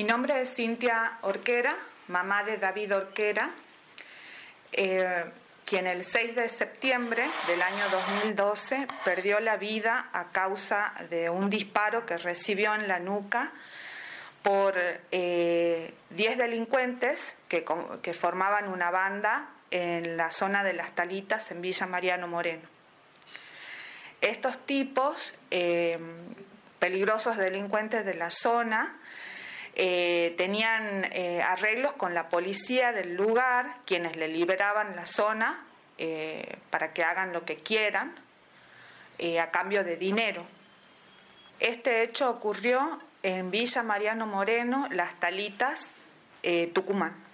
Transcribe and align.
Mi 0.00 0.04
nombre 0.04 0.40
es 0.40 0.54
Cintia 0.54 1.18
Orquera, 1.20 1.76
mamá 2.08 2.42
de 2.42 2.56
David 2.56 2.96
Orquera, 2.96 3.50
eh, 4.72 5.26
quien 5.66 5.86
el 5.86 6.04
6 6.04 6.36
de 6.36 6.48
septiembre 6.48 7.22
del 7.46 7.60
año 7.60 7.84
2012 8.22 8.86
perdió 9.04 9.40
la 9.40 9.58
vida 9.58 10.08
a 10.14 10.30
causa 10.32 10.94
de 11.10 11.28
un 11.28 11.50
disparo 11.50 12.06
que 12.06 12.16
recibió 12.16 12.74
en 12.74 12.88
la 12.88 12.98
nuca 12.98 13.52
por 14.42 14.72
10 14.72 15.02
eh, 15.10 15.92
delincuentes 16.10 17.36
que, 17.46 17.62
formaban 18.14 18.68
una 18.68 18.90
banda 18.90 19.50
en 19.70 20.16
la 20.16 20.30
zona 20.30 20.64
de 20.64 20.72
las 20.72 20.94
Talitas 20.94 21.50
en 21.50 21.60
Villa 21.60 21.84
Mariano 21.84 22.26
Moreno. 22.26 22.66
Estos 24.22 24.64
tipos, 24.64 25.34
eh, 25.50 25.98
peligrosos 26.78 27.36
delincuentes 27.36 28.06
de 28.06 28.14
la 28.14 28.30
zona, 28.30 28.96
eh, 29.74 30.34
tenían 30.36 31.06
eh, 31.12 31.42
arreglos 31.42 31.92
con 31.92 32.14
la 32.14 32.28
policía 32.28 32.92
del 32.92 33.14
lugar, 33.14 33.76
quienes 33.86 34.16
le 34.16 34.28
liberaban 34.28 34.96
la 34.96 35.06
zona 35.06 35.64
eh, 35.98 36.56
para 36.70 36.92
que 36.92 37.04
hagan 37.04 37.32
lo 37.32 37.44
que 37.44 37.56
quieran 37.56 38.14
a 39.38 39.50
cambio 39.50 39.84
de 39.84 39.98
dinero. 39.98 40.46
Este 41.58 42.02
hecho 42.02 42.30
ocurrió 42.30 42.98
en 43.22 43.50
Villa 43.50 43.82
Mariano 43.82 44.26
Moreno, 44.26 44.88
Las 44.90 45.14
Talitas, 45.20 45.92
Tucumán. 46.72 47.29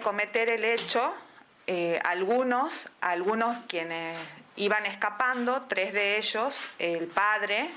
Cometer 0.00 0.50
el 0.50 0.64
hecho, 0.64 1.14
eh, 1.66 2.00
algunos, 2.04 2.88
algunos 3.00 3.56
quienes 3.66 4.16
iban 4.56 4.86
escapando, 4.86 5.66
tres 5.68 5.92
de 5.92 6.18
ellos, 6.18 6.56
el 6.78 7.06
padre, 7.06 7.70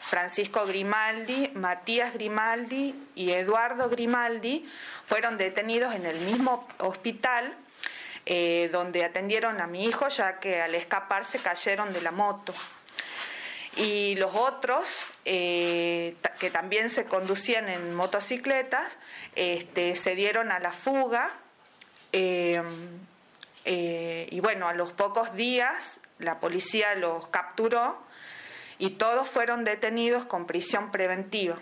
Francisco 0.00 0.66
Grimaldi, 0.66 1.50
Matías 1.54 2.12
Grimaldi 2.14 2.94
y 3.14 3.30
Eduardo 3.30 3.88
Grimaldi, 3.88 4.68
fueron 5.06 5.36
detenidos 5.36 5.94
en 5.94 6.06
el 6.06 6.18
mismo 6.20 6.68
hospital 6.78 7.56
eh, 8.26 8.70
donde 8.72 9.04
atendieron 9.04 9.60
a 9.60 9.66
mi 9.66 9.84
hijo, 9.84 10.08
ya 10.08 10.40
que 10.40 10.62
al 10.62 10.74
escapar 10.74 11.24
se 11.24 11.40
cayeron 11.40 11.92
de 11.92 12.00
la 12.00 12.10
moto. 12.10 12.54
Y 13.76 14.14
los 14.16 14.34
otros 14.34 15.04
eh, 15.24 16.14
que 16.38 16.50
también 16.50 16.88
se 16.88 17.06
conducían 17.06 17.68
en 17.68 17.92
motocicletas 17.92 18.92
este, 19.34 19.96
se 19.96 20.14
dieron 20.14 20.52
a 20.52 20.58
la 20.60 20.72
fuga 20.72 21.32
eh, 22.16 22.62
eh, 23.64 24.28
y 24.30 24.38
bueno, 24.38 24.68
a 24.68 24.72
los 24.72 24.92
pocos 24.92 25.34
días 25.34 25.98
la 26.20 26.38
policía 26.38 26.94
los 26.94 27.26
capturó 27.26 27.98
y 28.78 28.90
todos 28.90 29.28
fueron 29.28 29.64
detenidos 29.64 30.24
con 30.24 30.46
prisión 30.46 30.92
preventiva 30.92 31.56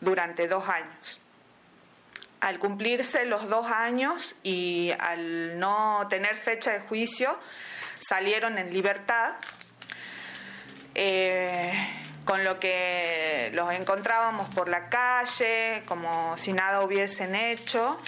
durante 0.00 0.46
dos 0.46 0.68
años. 0.68 1.20
Al 2.40 2.58
cumplirse 2.58 3.24
los 3.24 3.48
dos 3.48 3.66
años 3.66 4.34
y 4.42 4.92
al 4.98 5.58
no 5.58 6.06
tener 6.10 6.36
fecha 6.36 6.72
de 6.72 6.80
juicio, 6.80 7.38
salieron 7.98 8.58
en 8.58 8.74
libertad 8.74 9.36
eh, 10.94 11.72
con 12.26 12.44
lo 12.44 12.60
que 12.60 13.50
los 13.54 13.72
encontrábamos 13.72 14.54
por 14.54 14.68
la 14.68 14.90
calle, 14.90 15.82
como 15.86 16.36
si 16.36 16.52
nada 16.52 16.82
hubiesen 16.82 17.34
hecho. 17.34 17.98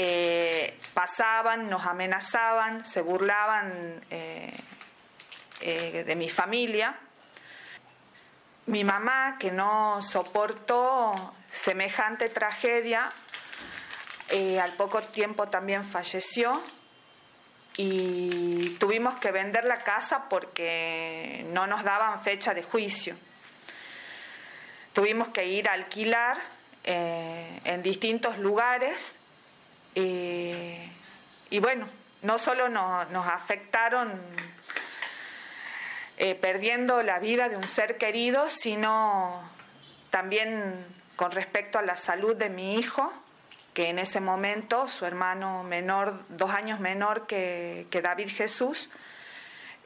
Eh, 0.00 0.78
pasaban, 0.94 1.68
nos 1.68 1.84
amenazaban, 1.84 2.84
se 2.84 3.00
burlaban 3.00 4.00
eh, 4.10 4.54
de 5.60 6.14
mi 6.14 6.30
familia. 6.30 6.96
Mi 8.66 8.84
mamá, 8.84 9.38
que 9.40 9.50
no 9.50 10.00
soportó 10.00 11.34
semejante 11.50 12.28
tragedia, 12.28 13.10
al 14.62 14.72
poco 14.74 15.00
tiempo 15.02 15.48
también 15.48 15.84
falleció 15.84 16.62
y 17.76 18.70
tuvimos 18.80 19.18
que 19.18 19.30
vender 19.30 19.64
la 19.64 19.78
casa 19.78 20.28
porque 20.28 21.44
no 21.52 21.66
nos 21.66 21.82
daban 21.82 22.22
fecha 22.22 22.52
de 22.52 22.62
juicio. 22.62 23.16
Tuvimos 24.92 25.28
que 25.28 25.46
ir 25.46 25.68
a 25.68 25.72
alquilar 25.72 26.38
eh, 26.84 27.60
en 27.64 27.82
distintos 27.82 28.38
lugares 28.38 29.18
eh, 30.00 30.88
y 31.50 31.58
bueno, 31.58 31.84
no 32.22 32.38
solo 32.38 32.68
nos 32.68 33.26
afectaron 33.26 34.12
eh, 36.18 36.36
perdiendo 36.36 37.02
la 37.02 37.18
vida 37.18 37.48
de 37.48 37.56
un 37.56 37.66
ser 37.66 37.98
querido, 37.98 38.48
sino 38.48 39.42
también 40.10 40.86
con 41.16 41.32
respecto 41.32 41.80
a 41.80 41.82
la 41.82 41.96
salud 41.96 42.36
de 42.36 42.48
mi 42.48 42.76
hijo, 42.76 43.12
que 43.74 43.88
en 43.88 43.98
ese 43.98 44.20
momento 44.20 44.86
su 44.86 45.04
hermano 45.04 45.64
menor, 45.64 46.22
dos 46.28 46.52
años 46.52 46.78
menor 46.78 47.26
que, 47.26 47.88
David 47.90 48.28
Jesús, 48.28 48.90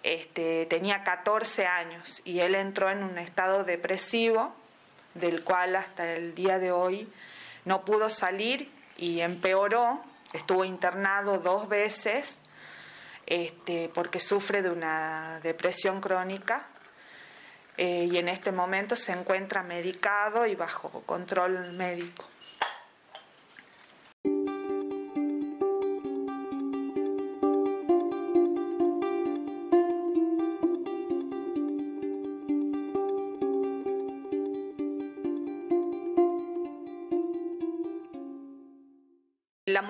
este, 0.02 0.66
tenía 0.66 1.04
14 1.04 1.66
años 1.66 2.20
y 2.26 2.40
él 2.40 2.54
entró 2.54 2.90
en 2.90 3.02
un 3.02 3.16
estado 3.16 3.64
depresivo 3.64 4.54
del 5.14 5.42
cual 5.42 5.74
hasta 5.74 6.12
el 6.12 6.34
día 6.34 6.58
de 6.58 6.70
hoy 6.70 7.10
no 7.64 7.86
pudo 7.86 8.10
salir 8.10 8.70
y 9.02 9.20
empeoró, 9.20 10.00
estuvo 10.32 10.64
internado 10.64 11.38
dos 11.38 11.68
veces 11.68 12.38
este, 13.26 13.90
porque 13.92 14.20
sufre 14.20 14.62
de 14.62 14.70
una 14.70 15.40
depresión 15.42 16.00
crónica 16.00 16.68
eh, 17.76 18.08
y 18.08 18.16
en 18.16 18.28
este 18.28 18.52
momento 18.52 18.94
se 18.94 19.10
encuentra 19.10 19.64
medicado 19.64 20.46
y 20.46 20.54
bajo 20.54 21.02
control 21.04 21.72
médico. 21.72 22.31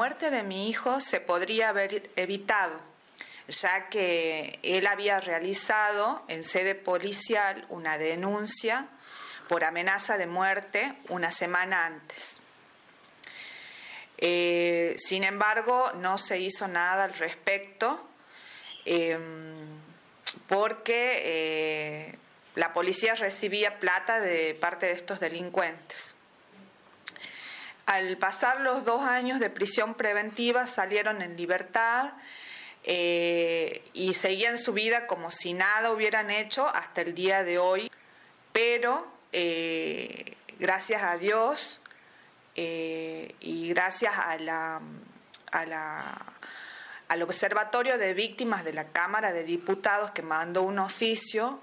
Muerte 0.03 0.33
de 0.33 0.43
mi 0.43 0.69
hijo 0.69 1.01
se 1.01 1.21
podría 1.21 1.69
haber 1.69 2.11
evitado, 2.17 2.73
ya 3.47 3.89
que 3.89 4.59
él 4.65 4.89
había 4.89 5.21
realizado 5.21 6.25
en 6.27 6.43
sede 6.43 6.75
policial 6.75 7.65
una 7.69 7.99
denuncia 7.99 8.89
por 9.49 9.63
amenaza 9.63 10.19
de 10.19 10.27
muerte 10.27 10.93
una 11.09 11.31
semana 11.31 11.87
antes. 11.87 12.41
Eh, 14.19 14.97
sin 14.99 15.23
embargo, 15.23 15.93
no 15.93 16.19
se 16.19 16.41
hizo 16.41 16.67
nada 16.67 17.05
al 17.05 17.15
respecto 17.15 18.05
em, 18.85 19.55
porque 20.49 21.21
eh, 21.23 22.19
la 22.57 22.73
policía 22.73 23.15
recibía 23.15 23.79
plata 23.79 24.19
de 24.19 24.57
parte 24.57 24.87
de 24.87 24.95
estos 24.95 25.21
delincuentes. 25.21 26.17
Al 27.87 28.17
pasar 28.17 28.61
los 28.61 28.85
dos 28.85 29.03
años 29.03 29.41
de 29.41 29.51
prisión 29.51 29.95
preventiva 29.95 30.67
salieron 30.67 31.21
en 31.21 31.37
libertad 31.37 32.13
eh, 32.85 33.83
y 33.93 34.15
seguían 34.15 34.57
su 34.57 34.73
vida 34.73 35.07
como 35.07 35.31
si 35.31 35.53
nada 35.53 35.93
hubieran 35.93 36.31
hecho 36.31 36.69
hasta 36.69 37.01
el 37.01 37.15
día 37.15 37.43
de 37.43 37.59
hoy. 37.59 37.91
Pero 38.53 39.07
eh, 39.33 40.37
gracias 40.59 41.03
a 41.03 41.17
Dios 41.17 41.81
eh, 42.55 43.35
y 43.41 43.69
gracias 43.71 44.15
a 44.17 44.37
la, 44.39 44.81
al 47.09 47.23
Observatorio 47.23 47.99
de 47.99 48.15
Víctimas 48.15 48.65
de 48.65 48.75
la 48.75 48.89
Cámara 48.89 49.33
de 49.33 49.43
Diputados 49.43 50.13
que 50.13 50.23
mandó 50.23 50.63
un 50.63 50.79
oficio, 50.79 51.61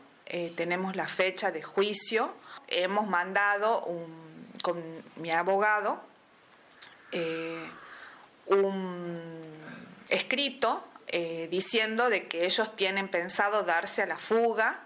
tenemos 0.56 0.96
la 0.96 1.08
fecha 1.08 1.52
de 1.52 1.64
juicio, 1.64 2.36
hemos 2.68 3.08
mandado 3.08 3.84
con 4.62 5.04
mi 5.16 5.32
abogado 5.32 6.09
eh, 7.12 7.70
un 8.48 9.22
escrito 10.10 10.88
eh, 11.08 11.48
diciendo 11.50 12.10
de 12.10 12.28
que 12.28 12.46
ellos 12.46 12.76
tienen 12.76 13.08
pensado 13.08 13.64
darse 13.64 14.04
a 14.04 14.06
la 14.06 14.18
fuga 14.18 14.80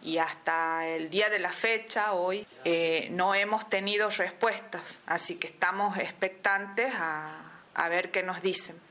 y 0.00 0.18
hasta 0.18 0.86
el 0.86 1.10
día 1.10 1.28
de 1.28 1.40
la 1.40 1.50
fecha, 1.50 2.12
hoy, 2.12 2.46
eh, 2.64 3.08
no 3.10 3.34
hemos 3.34 3.68
tenido 3.68 4.08
respuestas, 4.10 5.00
así 5.06 5.36
que 5.36 5.48
estamos 5.48 5.98
expectantes 5.98 6.92
a 6.94 7.88
ver 7.88 8.10
qué 8.10 8.22
nos 8.22 8.40
dicen. 8.40 8.87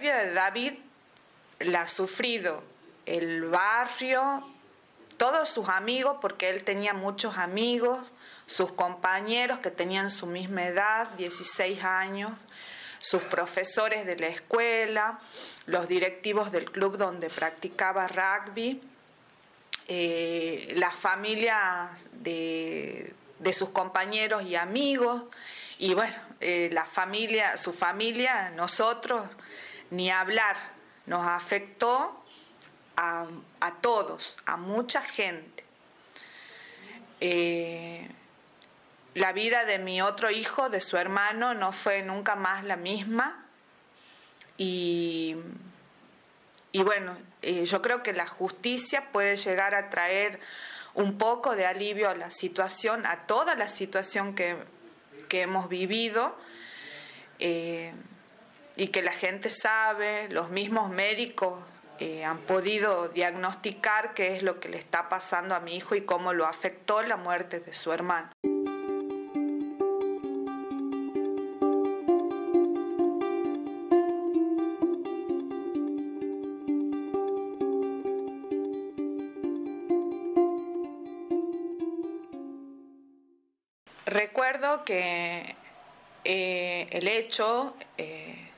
Pérdida 0.00 0.24
de 0.24 0.32
David 0.32 0.72
la 1.60 1.82
ha 1.82 1.88
sufrido. 1.88 2.62
El 3.04 3.44
barrio, 3.44 4.46
todos 5.18 5.48
sus 5.48 5.68
amigos, 5.68 6.16
porque 6.20 6.48
él 6.48 6.64
tenía 6.64 6.94
muchos 6.94 7.36
amigos, 7.36 8.00
sus 8.46 8.72
compañeros 8.72 9.58
que 9.58 9.70
tenían 9.70 10.10
su 10.10 10.26
misma 10.26 10.66
edad, 10.66 11.08
16 11.18 11.84
años, 11.84 12.32
sus 12.98 13.22
profesores 13.24 14.06
de 14.06 14.16
la 14.16 14.28
escuela, 14.28 15.18
los 15.66 15.86
directivos 15.86 16.50
del 16.50 16.70
club 16.70 16.96
donde 16.96 17.28
practicaba 17.28 18.08
rugby, 18.08 18.80
eh, 19.86 20.72
las 20.76 20.94
familias 20.94 22.06
de, 22.12 23.12
sus 23.52 23.70
compañeros 23.70 24.44
y 24.44 24.56
amigos, 24.56 25.24
y 25.78 25.94
bueno, 25.94 26.14
eh, 26.40 26.70
la 26.72 26.84
familia, 26.84 27.56
su 27.56 27.72
familia, 27.72 28.50
nosotros, 28.50 29.26
ni 29.90 30.10
hablar, 30.10 30.56
nos 31.06 31.26
afectó 31.26 32.22
a, 32.96 33.26
todos, 33.80 34.36
a 34.44 34.56
mucha 34.56 35.02
gente. 35.02 35.64
Eh, 37.20 38.08
la 39.14 39.32
vida 39.32 39.64
de 39.64 39.78
mi 39.78 40.02
otro 40.02 40.30
hijo, 40.30 40.68
de 40.68 40.80
su 40.80 40.96
hermano, 40.96 41.54
no 41.54 41.72
fue 41.72 42.02
nunca 42.02 42.36
más 42.36 42.64
la 42.64 42.76
misma. 42.76 43.44
Y, 44.56 45.36
bueno, 46.74 47.16
eh, 47.42 47.64
yo 47.64 47.80
creo 47.80 48.02
que 48.02 48.12
la 48.12 48.26
justicia 48.26 49.10
puede 49.10 49.36
llegar 49.36 49.74
a 49.74 49.88
traer 49.90 50.38
un 50.94 51.18
poco 51.18 51.56
de 51.56 51.66
alivio 51.66 52.10
a 52.10 52.14
la 52.14 52.30
situación, 52.30 53.06
a 53.06 53.26
toda 53.26 53.54
la 53.54 53.68
situación 53.68 54.34
que, 54.34 54.56
hemos 55.30 55.68
vivido. 55.68 56.36
Eh, 57.38 57.94
y 58.76 58.88
que 58.88 59.02
la 59.02 59.12
gente 59.12 59.48
sabe, 59.48 60.28
los 60.30 60.50
mismos 60.50 60.90
médicos 60.90 61.58
eh, 61.98 62.24
han 62.24 62.38
podido 62.38 63.08
diagnosticar 63.08 64.14
qué 64.14 64.34
es 64.36 64.42
lo 64.42 64.58
que 64.58 64.68
le 64.68 64.78
está 64.78 65.08
pasando 65.08 65.54
a 65.54 65.60
mi 65.60 65.76
hijo 65.76 65.94
y 65.94 66.00
cómo 66.02 66.32
lo 66.32 66.46
afectó 66.46 67.02
la 67.02 67.16
muerte 67.16 67.60
de 67.60 67.72
su 67.72 67.92
hermano. 67.92 68.30
Recuerdo 84.06 84.84
que 84.84 85.54
eh, 86.24 86.88
el 86.90 87.06
hecho, 87.06 87.74
eh, 87.96 88.49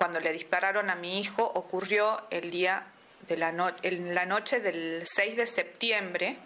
cuando 0.00 0.18
le 0.18 0.32
dispararon 0.32 0.88
a 0.88 0.94
mi 0.94 1.20
hijo, 1.20 1.44
ocurrió 1.44 2.22
el 2.30 2.50
día 2.50 2.86
de 3.28 3.36
la, 3.36 3.74
en 3.82 4.14
la 4.14 4.24
noche 4.24 4.58
del 4.58 5.02
6 5.04 5.36
de 5.36 5.46
septiembre 5.46 6.38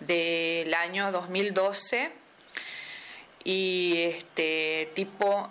del 0.00 0.74
año 0.74 1.12
2012 1.12 2.10
y 3.44 4.02
este 4.08 4.90
tipo 4.96 5.48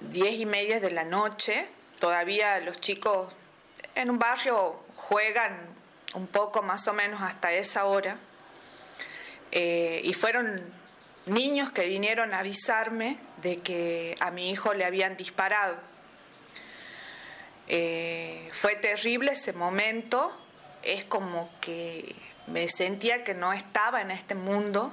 10 0.00 0.40
y 0.40 0.46
media 0.46 0.80
de 0.80 0.90
la 0.90 1.04
noche, 1.04 1.66
todavía 1.98 2.58
los 2.60 2.80
chicos 2.80 3.30
en 3.94 4.08
un 4.08 4.18
barrio 4.18 4.82
juegan 4.94 5.54
un 6.14 6.28
poco 6.28 6.62
más 6.62 6.88
o 6.88 6.94
menos 6.94 7.20
hasta 7.20 7.52
esa 7.52 7.84
hora 7.84 8.16
eh, 9.50 10.00
y 10.02 10.14
fueron 10.14 10.62
niños 11.26 11.72
que 11.72 11.86
vinieron 11.86 12.32
a 12.32 12.38
avisarme 12.38 13.18
de 13.42 13.58
que 13.58 14.16
a 14.18 14.30
mi 14.30 14.48
hijo 14.48 14.72
le 14.72 14.86
habían 14.86 15.18
disparado. 15.18 15.91
Eh, 17.68 18.48
fue 18.52 18.76
terrible 18.76 19.32
ese 19.32 19.52
momento, 19.52 20.32
es 20.82 21.04
como 21.04 21.50
que 21.60 22.14
me 22.46 22.68
sentía 22.68 23.24
que 23.24 23.34
no 23.34 23.52
estaba 23.52 24.00
en 24.00 24.10
este 24.10 24.34
mundo, 24.34 24.92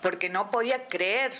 porque 0.00 0.28
no 0.28 0.50
podía 0.50 0.88
creer, 0.88 1.32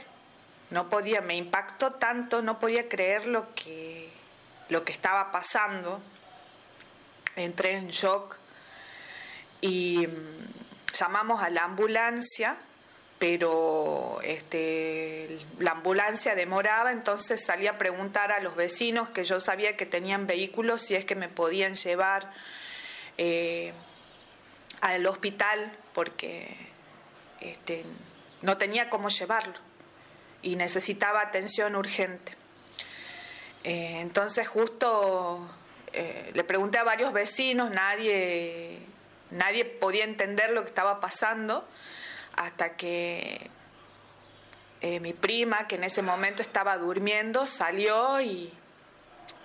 no 0.70 0.88
podía, 0.88 1.20
me 1.20 1.36
impactó 1.36 1.92
tanto, 1.94 2.42
no 2.42 2.58
podía 2.58 2.88
creer 2.88 3.26
lo 3.26 3.54
que, 3.54 4.10
lo 4.68 4.84
que 4.84 4.92
estaba 4.92 5.30
pasando. 5.30 6.00
Entré 7.36 7.76
en 7.76 7.88
shock 7.88 8.36
y 9.60 10.06
mm, 10.06 10.92
llamamos 10.92 11.42
a 11.42 11.48
la 11.48 11.64
ambulancia 11.64 12.56
pero 13.22 14.18
este, 14.24 15.38
la 15.60 15.70
ambulancia 15.70 16.34
demoraba, 16.34 16.90
entonces 16.90 17.44
salí 17.44 17.68
a 17.68 17.78
preguntar 17.78 18.32
a 18.32 18.40
los 18.40 18.56
vecinos 18.56 19.10
que 19.10 19.22
yo 19.22 19.38
sabía 19.38 19.76
que 19.76 19.86
tenían 19.86 20.26
vehículos 20.26 20.82
si 20.82 20.96
es 20.96 21.04
que 21.04 21.14
me 21.14 21.28
podían 21.28 21.76
llevar 21.76 22.32
eh, 23.18 23.72
al 24.80 25.06
hospital 25.06 25.70
porque 25.94 26.56
este, 27.40 27.84
no 28.40 28.58
tenía 28.58 28.90
cómo 28.90 29.08
llevarlo 29.08 29.54
y 30.42 30.56
necesitaba 30.56 31.20
atención 31.20 31.76
urgente. 31.76 32.34
Eh, 33.62 34.00
entonces 34.00 34.48
justo 34.48 35.48
eh, 35.92 36.32
le 36.34 36.42
pregunté 36.42 36.78
a 36.78 36.82
varios 36.82 37.12
vecinos, 37.12 37.70
nadie, 37.70 38.80
nadie 39.30 39.64
podía 39.64 40.02
entender 40.02 40.50
lo 40.50 40.62
que 40.62 40.68
estaba 40.70 40.98
pasando 40.98 41.68
hasta 42.36 42.76
que 42.76 43.50
eh, 44.80 45.00
mi 45.00 45.12
prima, 45.12 45.68
que 45.68 45.76
en 45.76 45.84
ese 45.84 46.02
momento 46.02 46.42
estaba 46.42 46.76
durmiendo, 46.76 47.46
salió 47.46 48.20
y 48.20 48.52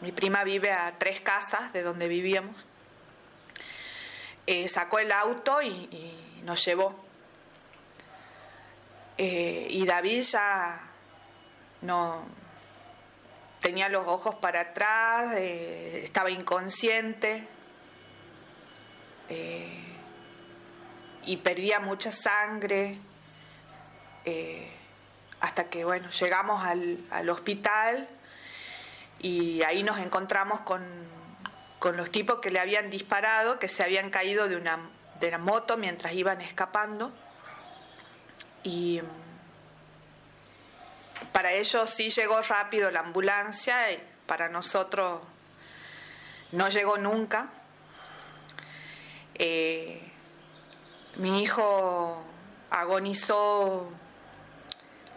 mi 0.02 0.12
prima 0.12 0.44
vive 0.44 0.72
a 0.72 0.98
tres 0.98 1.22
casas 1.22 1.72
de 1.74 1.84
donde 1.84 2.08
vivíamos. 2.08 2.66
Eh, 4.48 4.68
sacó 4.68 5.00
el 5.00 5.12
auto 5.12 5.62
y, 5.62 6.16
nos 6.44 6.64
llevó. 6.64 6.96
Eh, 9.18 9.68
y 9.70 9.86
David 9.86 10.22
ya 10.22 10.82
no 11.82 12.26
tenía 13.60 13.90
los 13.90 14.08
ojos 14.08 14.36
para 14.36 14.62
atrás, 14.62 15.36
estaba 15.36 16.32
inconsciente 16.32 17.48
y 21.28 21.38
perdía 21.38 21.80
mucha 21.82 22.12
sangre, 22.14 22.98
eh, 24.24 24.72
hasta 25.42 25.66
que 25.66 25.84
bueno, 25.84 26.10
llegamos 26.10 26.66
al, 26.66 27.30
hospital 27.30 28.08
y 29.20 29.62
ahí 29.64 29.84
nos 29.84 30.00
encontramos 30.00 30.62
con, 30.62 30.82
los 31.96 32.12
tipos 32.12 32.40
que 32.40 32.50
le 32.50 32.60
habían 32.60 32.90
disparado, 32.90 33.60
que 33.60 33.68
se 33.68 33.84
habían 33.84 34.10
caído 34.10 34.48
de 34.48 34.56
una, 34.56 34.80
de 35.20 35.32
la 35.32 35.38
moto 35.38 35.78
mientras 35.78 36.14
iban 36.14 36.42
escapando. 36.42 37.14
Y 38.64 39.02
para 41.32 41.54
ellos 41.54 41.90
sí 41.90 42.10
llegó 42.10 42.42
rápido 42.42 42.90
la 42.90 43.02
ambulancia 43.02 43.92
y 43.92 44.04
para 44.26 44.50
nosotros 44.50 45.22
no 46.52 46.70
llegó 46.70 46.98
nunca. 46.98 47.48
Eh, 49.36 50.07
mi 51.18 51.42
hijo 51.42 52.22
agonizó, 52.70 53.90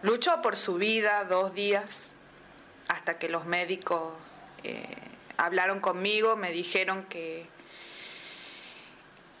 luchó 0.01 0.41
por 0.41 0.55
su 0.55 0.75
vida 0.75 1.25
dos 1.25 1.53
días 1.53 2.13
hasta 2.87 3.19
que 3.19 3.29
los 3.29 3.45
médicos 3.45 4.13
eh, 4.63 4.83
hablaron 5.37 5.79
conmigo, 5.79 6.35
me 6.35 6.51
dijeron 6.51 7.03
que, 7.03 7.45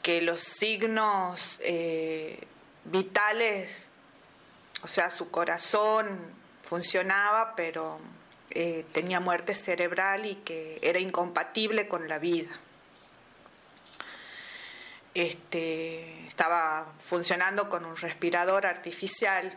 que 0.03 0.21
los 0.21 0.41
signos 0.41 1.59
eh, 1.63 2.45
vitales, 2.85 3.89
o 4.83 4.87
sea, 4.87 5.09
su 5.09 5.31
corazón 5.31 6.19
funcionaba, 6.63 7.55
pero 7.55 7.99
eh, 8.51 8.85
tenía 8.93 9.19
muerte 9.19 9.55
cerebral 9.55 10.27
y 10.27 10.35
que 10.35 10.77
era 10.83 10.99
incompatible 10.99 11.87
con 11.87 12.07
la 12.07 12.19
vida 12.19 12.51
este, 15.13 16.27
estaba 16.27 16.93
funcionando 16.99 17.69
con 17.69 17.85
un 17.85 17.95
respirador 17.97 18.65
artificial. 18.65 19.55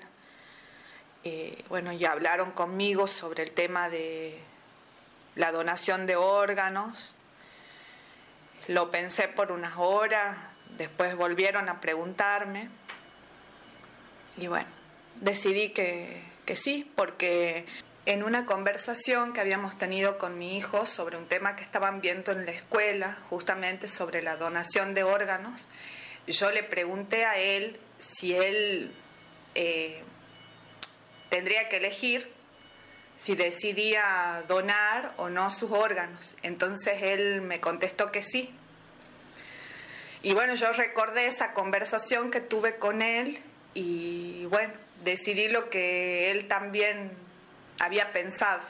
Eh, 1.22 1.64
bueno, 1.68 1.92
ya 1.92 2.12
hablaron 2.12 2.50
conmigo 2.50 3.06
sobre 3.06 3.44
el 3.44 3.52
tema 3.52 3.88
de 3.88 4.40
la 5.36 5.52
donación 5.52 6.06
de 6.06 6.16
órganos. 6.16 7.14
Lo 8.68 8.90
pensé 8.90 9.28
por 9.28 9.52
unas 9.52 9.74
horas, 9.76 10.36
después 10.76 11.16
volvieron 11.16 11.68
a 11.68 11.80
preguntarme. 11.80 12.68
Y 14.36 14.48
bueno, 14.48 14.68
decidí 15.20 15.70
que, 15.70 16.22
que 16.44 16.56
sí, 16.56 16.90
porque 16.96 17.66
en 18.06 18.22
una 18.22 18.46
conversación 18.46 19.32
que 19.32 19.40
habíamos 19.40 19.76
tenido 19.76 20.18
con 20.18 20.38
mi 20.38 20.56
hijo 20.56 20.86
sobre 20.86 21.16
un 21.16 21.26
tema 21.26 21.56
que 21.56 21.62
estaban 21.62 22.00
viendo 22.00 22.32
en 22.32 22.44
la 22.44 22.52
escuela, 22.52 23.18
justamente 23.30 23.88
sobre 23.88 24.22
la 24.22 24.36
donación 24.36 24.94
de 24.94 25.04
órganos, 25.04 25.68
yo 26.26 26.50
le 26.50 26.62
pregunté 26.62 27.24
a 27.24 27.38
él 27.38 27.78
si 27.98 28.34
él 28.34 28.92
eh, 29.54 30.02
tendría 31.28 31.68
que 31.68 31.78
elegir 31.78 32.34
si 33.16 33.34
decidía 33.34 34.42
donar 34.48 35.12
o 35.16 35.28
no 35.28 35.50
sus 35.50 35.70
órganos. 35.70 36.36
Entonces 36.42 37.02
él 37.02 37.42
me 37.42 37.60
contestó 37.60 38.10
que 38.10 38.22
sí. 38.22 38.50
Y 40.22 40.32
bueno, 40.34 40.54
yo 40.54 40.72
recordé 40.72 41.26
esa 41.26 41.52
conversación 41.52 42.30
que 42.30 42.40
tuve 42.40 42.76
con 42.76 43.02
él 43.02 43.40
y 43.74 44.46
bueno, 44.46 44.72
decidí 45.04 45.48
lo 45.48 45.68
que 45.68 46.30
él 46.30 46.48
también 46.48 47.12
había 47.78 48.12
pensado 48.12 48.62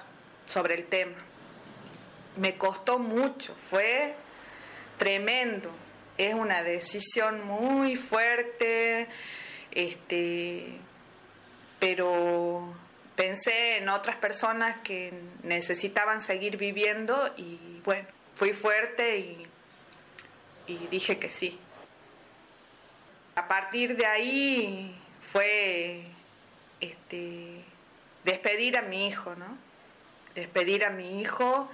sobre 0.46 0.75
el 0.75 0.87
tema. 0.87 1.16
Me 2.37 2.56
costó 2.56 2.99
mucho, 2.99 3.54
fue 3.70 4.14
tremendo. 4.99 5.70
Es 6.16 6.34
una 6.34 6.62
decisión 6.62 7.44
muy 7.44 7.96
fuerte, 7.96 9.08
este, 9.73 10.78
pero 11.80 12.75
pensé 13.16 13.78
en 13.78 13.88
otras 13.88 14.16
personas 14.16 14.76
que 14.84 15.12
necesitaban 15.42 16.20
seguir 16.20 16.56
viviendo 16.56 17.32
y 17.37 17.80
bueno, 17.84 18.06
fui 18.34 18.52
fuerte 18.52 19.18
y, 19.18 19.46
y 20.66 20.87
dije 20.88 21.18
que 21.18 21.30
sí. 21.30 21.58
A 23.34 23.49
partir 23.49 23.96
de 23.96 24.06
ahí 24.06 24.96
fue 25.20 26.04
este, 26.80 27.64
despedir 28.25 28.76
a 28.76 28.83
mi 28.83 29.07
hijo, 29.07 29.35
¿no? 29.37 29.57
Despedir 30.35 30.85
a 30.85 30.90
mi 30.90 31.21
hijo. 31.21 31.71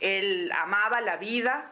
Él 0.00 0.52
amaba 0.56 1.00
la 1.00 1.16
vida. 1.16 1.70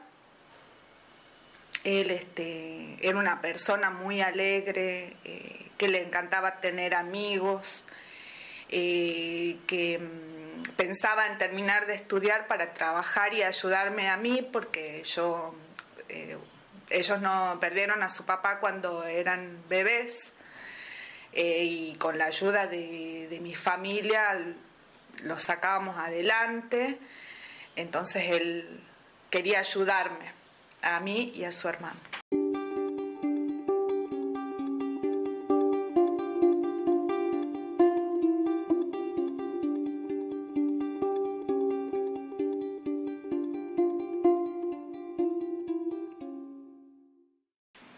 Él 1.85 2.11
este, 2.11 2.97
era 3.01 3.19
una 3.19 3.41
persona 3.41 3.91
muy 3.91 4.21
alegre, 4.21 5.17
eh, 5.25 5.71
que 5.79 5.89
le 5.89 6.03
encantaba 6.03 6.61
tener 6.61 6.95
amigos, 6.95 7.85
eh, 8.71 9.59
que 9.69 10.01
mm, 10.01 10.73
pensaba 10.77 11.27
en 11.27 11.39
terminar 11.39 11.87
de 11.87 11.95
estudiar 11.95 12.49
para 12.49 12.75
trabajar 12.75 13.35
y 13.35 13.43
ayudarme 13.43 14.09
a 14.09 14.17
mí, 14.17 14.43
porque 14.53 15.05
yo, 15.05 15.55
eh, 16.09 16.37
ellos 16.91 17.21
no 17.21 17.59
perdieron 17.61 18.03
a 18.03 18.09
su 18.09 18.25
papá 18.25 18.59
cuando 18.59 19.05
eran 19.05 19.63
bebés 19.69 20.35
eh, 21.39 21.65
y 21.65 21.95
con 21.97 22.17
la 22.17 22.25
ayuda 22.25 22.67
de, 22.67 23.39
mi 23.43 23.55
familia 23.55 24.43
lo 25.23 25.39
sacábamos 25.39 25.99
adelante. 25.99 26.99
Entonces 27.77 28.31
él 28.31 28.81
quería 29.29 29.59
ayudarme 29.59 30.33
a 30.81 30.99
mí 31.01 31.33
y 31.35 31.45
a 31.45 31.53
su 31.53 31.69
hermano. 31.69 32.01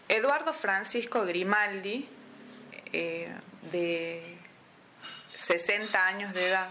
Eduardo 0.09 0.51
Francisco 0.51 1.23
Grimaldi 1.23 2.18
eh, 2.93 3.31
de 3.71 4.37
60 5.35 6.07
años 6.07 6.33
de 6.33 6.47
edad 6.47 6.69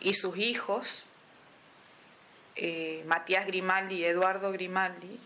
y 0.00 0.14
sus 0.14 0.36
hijos, 0.36 1.04
eh, 2.54 3.02
Matías 3.06 3.46
Grimaldi 3.46 3.96
y 3.96 4.04
Eduardo 4.04 4.52
Grimaldi, 4.52 5.18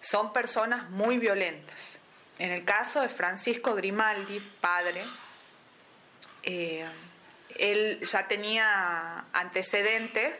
son 0.00 0.32
personas 0.32 0.90
muy 0.90 1.18
violentas. 1.18 1.98
En 2.38 2.50
el 2.50 2.64
caso 2.64 3.00
de 3.00 3.08
Francisco 3.08 3.74
Grimaldi, 3.74 4.40
padre, 4.60 5.04
eh, 6.42 6.86
él 7.56 8.00
ya 8.00 8.26
tenía 8.26 9.24
antecedentes 9.32 10.34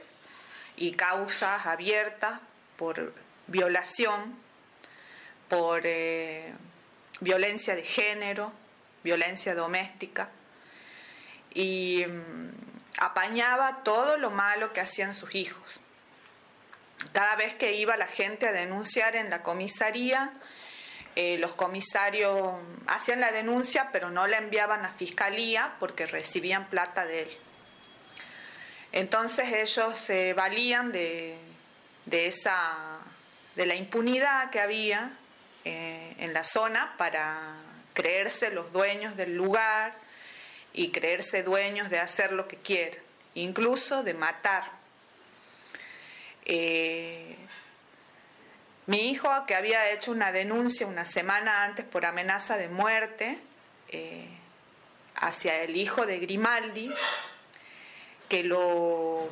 y 0.77 0.93
causas 0.93 1.67
abiertas 1.67 2.41
por 2.77 3.13
violación, 3.47 4.37
por 5.49 5.83
violencia 7.21 7.75
de 7.75 7.83
género, 7.83 8.53
violencia 9.03 9.55
doméstica, 9.55 10.31
y 11.53 12.05
mm, 12.07 12.51
apañaba 12.99 13.83
todo 13.85 14.17
lo 14.17 14.31
malo 14.31 14.73
que 14.73 14.81
hacían 14.81 15.15
sus 15.15 15.35
hijos. 15.35 15.81
Cada 17.13 17.37
vez 17.37 17.55
que 17.55 17.75
iba 17.75 17.97
la 17.97 18.07
gente 18.07 18.49
a 18.49 18.53
denunciar 18.53 19.17
en 19.17 19.31
la 19.31 19.43
comisaría, 19.43 20.33
eh, 21.17 21.39
los 21.39 21.55
comisarios 21.55 22.55
hacían 22.89 23.21
la 23.21 23.31
denuncia, 23.31 23.91
pero 23.93 24.11
no 24.11 24.27
la 24.27 24.39
enviaban 24.39 24.85
a 24.85 24.91
fiscalía 24.91 25.77
porque 25.79 26.07
recibían 26.07 26.69
plata 26.69 27.07
de 27.07 27.23
él. 27.23 27.39
Entonces 28.91 29.53
ellos 29.53 29.97
se 29.97 30.35
valían 30.35 30.93
de, 30.93 31.39
de, 32.07 32.27
esa, 32.27 32.99
de 33.55 33.67
la 33.67 33.75
impunidad 33.75 34.51
que 34.51 34.61
había 34.61 35.13
eh, 35.65 36.15
en 36.19 36.35
la 36.35 36.45
zona 36.45 36.95
para 36.99 37.57
creerse 37.95 38.51
los 38.51 38.73
dueños 38.73 39.17
del 39.17 39.35
lugar 39.35 39.95
y 40.75 40.91
creerse 40.91 41.43
dueños 41.43 41.89
de 41.89 42.01
hacer 42.01 42.33
lo 42.33 42.49
que 42.49 42.57
quieran, 42.57 42.99
incluso 43.35 44.03
de 44.03 44.13
matar. 44.13 44.65
Eh, 46.45 47.37
mi 48.87 49.11
hijo, 49.11 49.31
que 49.47 49.55
había 49.55 49.91
hecho 49.91 50.11
una 50.11 50.33
denuncia 50.33 50.87
una 50.87 51.07
semana 51.07 51.65
antes 51.65 51.87
por 51.87 52.05
amenaza 52.05 52.59
de 52.59 52.69
muerte 52.69 53.39
eh, 53.89 54.29
hacia 55.15 55.63
el 55.63 55.77
hijo 55.77 56.05
de 56.05 56.19
Grimaldi, 56.19 56.93
que 58.29 58.43
lo, 58.43 59.31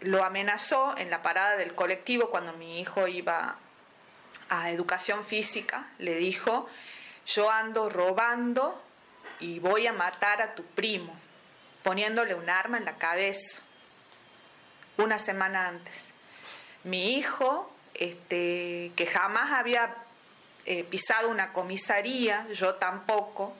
lo 0.00 0.24
amenazó 0.24 0.94
en 0.98 1.08
la 1.08 1.22
parada 1.22 1.56
del 1.56 1.74
colectivo 1.74 2.28
cuando 2.28 2.52
mi 2.52 2.80
hijo 2.80 3.08
iba 3.08 3.58
a 4.48 4.70
educación 4.70 5.24
física, 5.24 5.88
le 5.98 6.16
dijo, 6.16 6.68
yo 7.26 7.50
ando 7.50 7.88
robando 7.88 8.82
y 9.40 9.58
voy 9.58 9.86
a 9.86 9.92
matar 9.92 10.42
a 10.42 10.54
tu 10.54 10.64
primo, 10.64 11.14
poniéndole 11.82 12.34
un 12.34 12.48
arma 12.48 12.78
en 12.78 12.84
la 12.84 12.96
cabeza, 12.96 13.60
una 14.96 15.18
semana 15.18 15.68
antes. 15.68 16.12
Mi 16.84 17.16
hijo, 17.16 17.72
este, 17.94 18.92
que 18.96 19.06
jamás 19.06 19.52
había 19.52 19.94
eh, 20.64 20.84
pisado 20.84 21.28
una 21.28 21.52
comisaría, 21.52 22.46
yo 22.48 22.76
tampoco, 22.76 23.54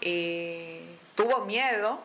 eh, 0.00 0.96
tuvo 1.14 1.44
miedo 1.44 2.02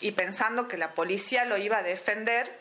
y 0.00 0.12
pensando 0.12 0.68
que 0.68 0.78
la 0.78 0.92
policía 0.94 1.44
lo 1.44 1.56
iba 1.58 1.78
a 1.78 1.82
defender, 1.82 2.58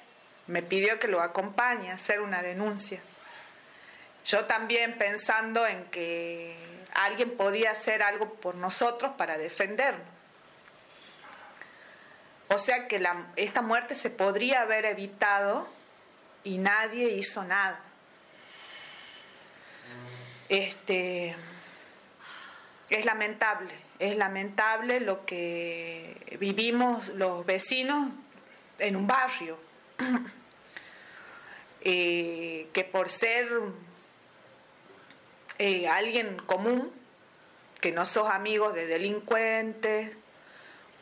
me 0.47 0.61
pidió 0.61 0.99
que 0.99 1.07
lo 1.07 1.21
acompañe 1.21 1.91
a 1.91 1.95
hacer 1.95 2.21
una 2.21 2.41
denuncia. 2.41 3.01
Yo 4.29 4.45
también 4.45 4.95
pensando 4.99 5.65
en 5.65 5.85
que 5.85 6.55
alguien 6.93 7.31
podía 7.35 7.71
hacer 7.71 8.03
algo 8.03 8.35
por 8.35 8.53
nosotros 8.53 9.13
para 9.17 9.39
defendernos. 9.39 10.05
O 12.49 12.59
sea 12.59 12.87
que 12.87 13.03
esta 13.37 13.63
muerte 13.63 13.95
se 13.95 14.11
podría 14.11 14.61
haber 14.61 14.85
evitado 14.85 15.67
y 16.43 16.59
nadie 16.59 17.09
hizo 17.09 17.43
nada. 17.43 17.79
Este, 20.47 21.35
es 22.91 23.05
lamentable, 23.05 23.73
es 23.97 24.15
lamentable 24.15 24.99
lo 24.99 25.25
que 25.25 26.37
vivimos 26.39 27.07
los 27.09 27.47
vecinos 27.47 28.11
en 28.77 28.95
un 28.95 29.07
barrio, 29.07 29.57
eh, 31.81 32.69
que 32.71 32.83
por 32.83 33.09
ser 33.09 33.49
eh, 35.59 35.89
alguien 35.89 36.37
común, 36.45 36.91
que 37.81 37.91
no 37.91 38.05
sos 38.05 38.29
amigos 38.29 38.73
de 38.73 38.85
delincuentes 38.85 40.15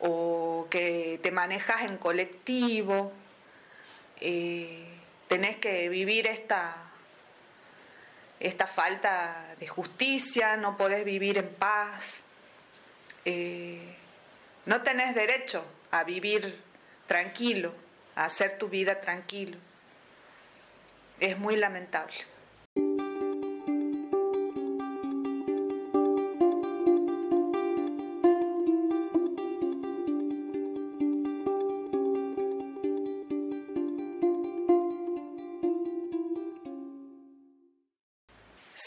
o 0.00 0.66
que 0.68 1.20
te 1.22 1.30
manejas 1.30 1.82
en 1.82 1.96
colectivo, 1.96 3.12
eh, 4.20 4.84
tenés 5.28 5.56
que 5.58 5.88
vivir 5.88 6.26
esta, 6.26 6.74
esta 8.40 8.66
falta 8.66 9.54
de 9.60 9.68
justicia, 9.68 10.56
no 10.56 10.76
podés 10.76 11.04
vivir 11.04 11.38
en 11.38 11.48
paz, 11.48 12.24
eh, 13.24 13.94
no 14.66 14.82
tenés 14.82 15.14
derecho 15.14 15.64
a 15.92 16.02
vivir 16.02 16.60
tranquilo, 17.06 17.72
a 18.16 18.24
hacer 18.24 18.58
tu 18.58 18.68
vida 18.68 19.00
tranquilo. 19.00 19.56
Es 21.20 21.38
muy 21.38 21.56
lamentable. 21.56 22.37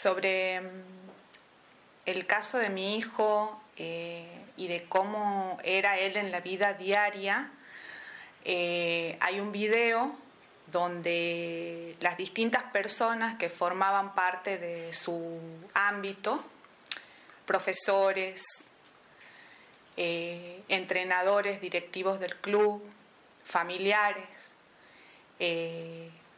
Sobre 0.02 0.60
mm, 0.60 0.66
el 2.06 2.26
caso 2.26 2.58
de 2.58 2.70
mi 2.70 2.96
hijo 2.96 3.62
eh, 3.76 4.26
y 4.56 4.66
de 4.66 4.84
cómo 4.84 5.58
era 5.62 5.96
él 5.96 6.16
en 6.16 6.32
la 6.32 6.40
vida 6.40 6.74
diaria, 6.74 7.50
eh, 8.44 9.16
hay 9.20 9.38
un 9.38 9.52
video 9.52 10.12
donde 10.72 11.96
las 12.00 12.16
distintas 12.16 12.64
personas 12.64 13.38
que 13.38 13.48
formaban 13.48 14.14
parte 14.14 14.58
de 14.58 14.92
su 14.92 15.38
ámbito, 15.74 16.42
profesores, 17.46 18.42
eh, 19.96 20.62
entrenadores, 20.68 21.60
directivos 21.60 22.18
del 22.18 22.34
club, 22.36 22.82
familiares, 23.44 24.50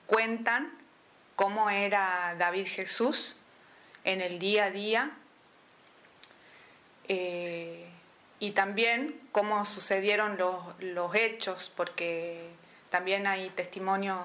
cuentan 0.06 0.73
cómo 1.37 1.68
era 1.68 2.35
David 2.38 2.66
Jesús 2.66 3.37
en 4.04 4.20
el 4.20 4.38
día 4.38 4.66
a 4.66 4.70
día 4.70 5.11
eh, 7.08 7.87
y 8.40 8.50
también 8.52 9.20
cómo 9.32 9.64
sucedieron 9.64 10.38
los, 10.38 11.14
hechos, 11.14 11.73
porque 11.75 12.49
también 12.90 13.26
hay 13.26 13.50
testimonios 13.50 14.20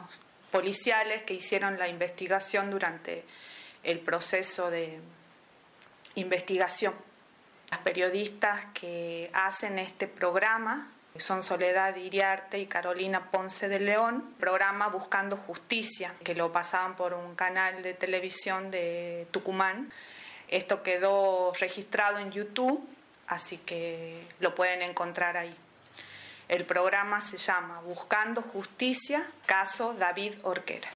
policiales 0.51 1.23
que 1.23 1.33
hicieron 1.33 1.77
la 1.77 1.87
investigación 1.87 2.71
durante 2.71 3.23
el 3.83 3.99
proceso 3.99 4.69
de 4.69 4.99
investigación. 6.15 6.93
Las 7.71 7.79
periodistas 7.81 8.65
que 8.73 9.29
hacen 9.33 9.79
este 9.79 10.07
programa 10.07 10.91
son 11.17 11.43
Soledad 11.43 11.95
Iriarte 11.95 12.59
y 12.59 12.67
Carolina 12.67 13.31
Ponce 13.31 13.67
de 13.67 13.79
León, 13.79 14.35
programa 14.39 14.87
Buscando 14.87 15.37
Justicia, 15.37 16.13
que 16.23 16.35
lo 16.35 16.51
pasaban 16.51 16.95
por 16.95 17.13
un 17.13 17.35
canal 17.35 17.81
de 17.81 17.93
televisión 17.93 18.71
de 18.71 19.27
Tucumán. 19.31 19.91
Esto 20.47 20.83
quedó 20.83 21.51
registrado 21.59 22.19
en 22.19 22.31
YouTube, 22.31 22.87
así 23.27 23.57
que 23.57 24.27
lo 24.39 24.55
pueden 24.55 24.81
encontrar 24.81 25.37
ahí. 25.37 25.55
El 26.47 26.65
programa 26.65 27.21
se 27.21 27.37
llama 27.37 27.81
Buscando 27.81 28.41
Justicia, 28.41 29.29
caso 29.45 29.93
David 29.93 30.33
Orquera. 30.43 30.91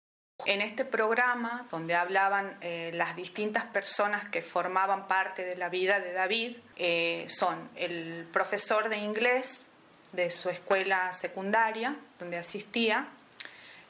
En 0.45 0.61
este 0.61 0.83
programa, 0.83 1.67
donde 1.69 1.95
hablaban 1.95 2.57
eh, 2.61 2.91
las 2.93 3.15
distintas 3.15 3.65
personas 3.65 4.27
que 4.27 4.41
formaban 4.41 5.07
parte 5.07 5.43
de 5.45 5.55
la 5.55 5.69
vida 5.69 5.99
de 5.99 6.11
David, 6.11 6.57
eh, 6.75 7.25
son 7.29 7.69
el 7.75 8.27
profesor 8.33 8.89
de 8.89 8.97
inglés 8.97 9.65
de 10.13 10.31
su 10.31 10.49
escuela 10.49 11.11
secundaria, 11.13 11.95
donde 12.17 12.37
asistía, 12.37 13.07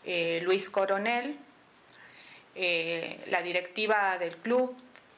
eh, 0.03 0.41
Luis 0.43 0.69
Coronel, 0.69 1.37
la 2.55 3.41
directiva 3.41 4.17
del 4.19 4.37
club, 4.37 4.75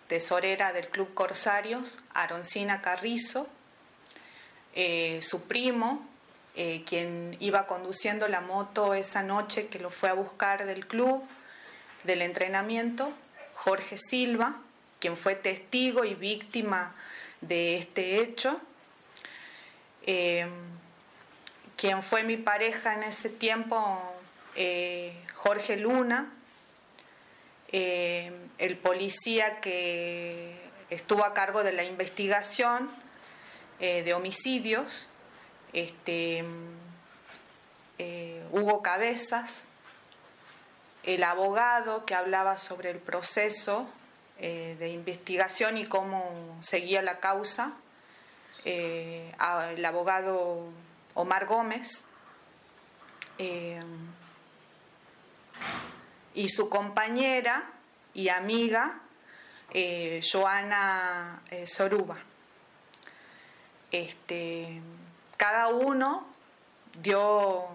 tesorera 0.08 0.74
del 0.74 0.88
Club 0.88 1.14
Corsarios, 1.14 1.98
Aroncina 2.14 2.82
Carrizo, 2.82 3.48
eh, 4.76 5.20
su 5.22 5.44
primo, 5.44 6.08
eh, 6.56 6.84
quien 6.86 7.36
iba 7.40 7.66
conduciendo 7.66 8.28
la 8.28 8.42
moto 8.42 8.94
esa 8.94 9.24
noche 9.24 9.68
que 9.68 9.80
lo 9.80 9.90
fue 9.90 10.10
a 10.10 10.14
buscar 10.14 10.66
del 10.66 10.88
club, 10.88 11.24
del 12.04 12.22
entrenamiento, 12.22 13.12
Jorge 13.56 13.98
Silva, 13.98 14.58
quien 15.00 15.18
fue 15.18 15.36
testigo 15.36 16.06
y 16.06 16.14
víctima 16.14 16.96
de 17.42 17.78
este 17.78 18.22
hecho, 18.22 18.60
eh, 20.06 20.48
quien 21.78 22.02
fue 22.04 22.24
mi 22.24 22.38
pareja 22.38 22.94
en 22.94 23.04
ese 23.04 23.30
tiempo, 23.30 24.02
Jorge 25.36 25.78
Luna, 25.78 26.32
eh, 27.78 28.32
el 28.58 28.78
policía 28.78 29.60
que 29.60 30.56
estuvo 30.90 31.26
a 31.26 31.34
cargo 31.34 31.62
de 31.62 31.74
la 31.74 31.84
investigación 31.84 32.90
eh, 33.80 34.04
de 34.04 34.14
homicidios, 34.14 35.08
este, 35.74 36.46
eh, 37.98 38.44
Hugo 38.52 38.82
Cabezas, 38.82 39.66
el 41.04 41.24
abogado 41.24 42.06
que 42.06 42.16
hablaba 42.16 42.56
sobre 42.58 42.92
el 42.92 43.00
proceso 43.00 43.88
de 44.38 44.90
investigación 44.90 45.78
y 45.78 45.86
cómo 45.86 46.58
seguía 46.62 47.02
la 47.02 47.20
causa, 47.20 47.74
el 48.66 49.86
abogado 49.86 50.68
Omar 51.16 51.48
Gómez, 51.48 52.06
y 56.36 56.50
su 56.50 56.70
compañera 56.70 57.72
y 58.14 58.30
amiga 58.30 59.02
eh, 59.72 60.22
Joana 60.22 61.42
eh, 61.50 61.66
Soruba. 61.66 62.18
Este, 63.92 64.82
cada 65.38 65.70
uno 65.70 66.28
dio 67.02 67.68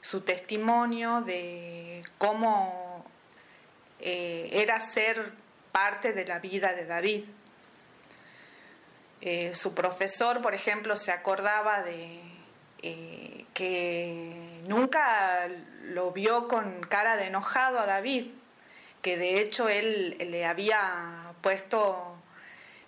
su 0.00 0.22
testimonio 0.22 1.20
de 1.20 2.02
cómo 2.18 3.04
eh, 4.00 4.48
era 4.52 4.80
ser 4.80 5.32
parte 5.70 6.12
de 6.12 6.26
la 6.26 6.38
vida 6.38 6.74
de 6.74 6.86
David. 6.86 7.24
su 9.52 9.74
profesor, 9.74 10.40
por 10.40 10.54
ejemplo, 10.54 10.96
se 10.96 11.12
acordaba 11.12 11.82
de 11.82 12.20
que 12.80 14.60
nunca 14.66 15.48
lo 15.84 16.12
vio 16.12 16.48
con 16.48 16.80
cara 16.82 17.16
de 17.16 17.26
enojado 17.26 17.78
a 17.78 17.86
David, 17.86 18.26
que 19.02 19.16
de 19.16 19.40
hecho 19.40 19.68
él 19.68 20.16
le 20.18 20.46
había 20.46 21.32
puesto 21.40 22.16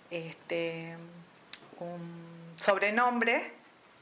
este, 0.09 0.95
un 1.79 2.53
sobrenombre 2.55 3.51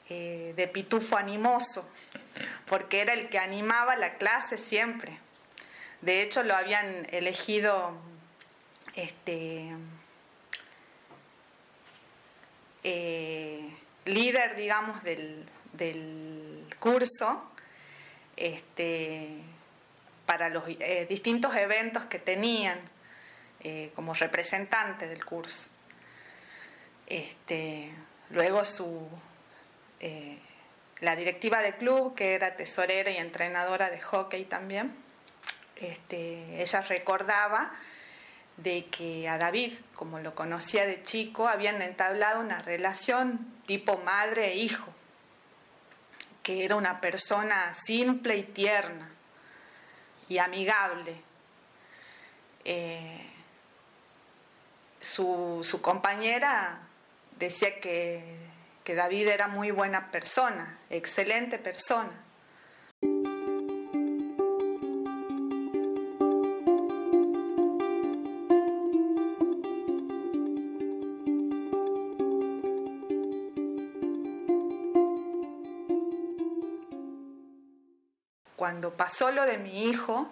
eh, 0.09 0.53
de 0.55 0.67
pitufo 0.67 1.17
animoso, 1.17 1.89
porque 2.67 3.01
era 3.01 3.13
el 3.13 3.29
que 3.29 3.39
animaba 3.39 3.95
la 3.95 4.15
clase 4.15 4.57
siempre. 4.57 5.17
De 6.01 6.21
hecho 6.21 6.43
lo 6.43 6.55
habían 6.55 7.07
elegido 7.11 7.93
este, 8.95 9.71
eh, 12.83 13.69
líder, 14.05 14.55
digamos, 14.55 15.01
del, 15.03 15.45
del 15.73 16.65
curso 16.79 17.51
este, 18.35 19.29
para 20.25 20.49
los 20.49 20.63
eh, 20.67 21.05
distintos 21.09 21.55
eventos 21.55 22.05
que 22.05 22.19
tenían 22.19 22.79
eh, 23.61 23.91
como 23.95 24.13
representante 24.13 25.07
del 25.07 25.23
curso. 25.25 25.69
Este, 27.07 27.91
luego 28.29 28.63
su, 28.65 29.07
eh, 29.99 30.37
la 30.99 31.15
directiva 31.15 31.61
del 31.61 31.75
club, 31.75 32.15
que 32.15 32.33
era 32.33 32.55
tesorera 32.55 33.11
y 33.11 33.17
entrenadora 33.17 33.89
de 33.89 33.99
hockey 33.99 34.45
también, 34.45 34.95
este, 35.75 36.61
ella 36.61 36.81
recordaba 36.81 37.71
de 38.57 38.85
que 38.85 39.27
a 39.27 39.37
David, 39.37 39.73
como 39.95 40.19
lo 40.19 40.35
conocía 40.35 40.85
de 40.85 41.01
chico, 41.01 41.47
habían 41.47 41.81
entablado 41.81 42.39
una 42.39 42.61
relación 42.61 43.39
tipo 43.65 43.97
madre 43.97 44.51
e 44.51 44.55
hijo 44.57 44.93
que 46.43 46.65
era 46.65 46.75
una 46.75 47.01
persona 47.01 47.73
simple 47.73 48.37
y 48.37 48.43
tierna 48.43 49.09
y 50.27 50.37
amigable. 50.37 51.21
Eh, 52.63 53.27
su, 54.99 55.79
compañera 55.81 56.79
decía 57.37 57.79
que, 57.79 58.37
que 58.83 58.95
David 58.95 59.27
era 59.27 59.47
muy 59.47 59.71
buena 59.71 60.11
persona, 60.11 60.77
excelente 60.89 61.57
persona. 61.57 62.11
Pasó 79.01 79.31
lo 79.31 79.47
de 79.47 79.57
mi 79.57 79.89
hijo, 79.89 80.31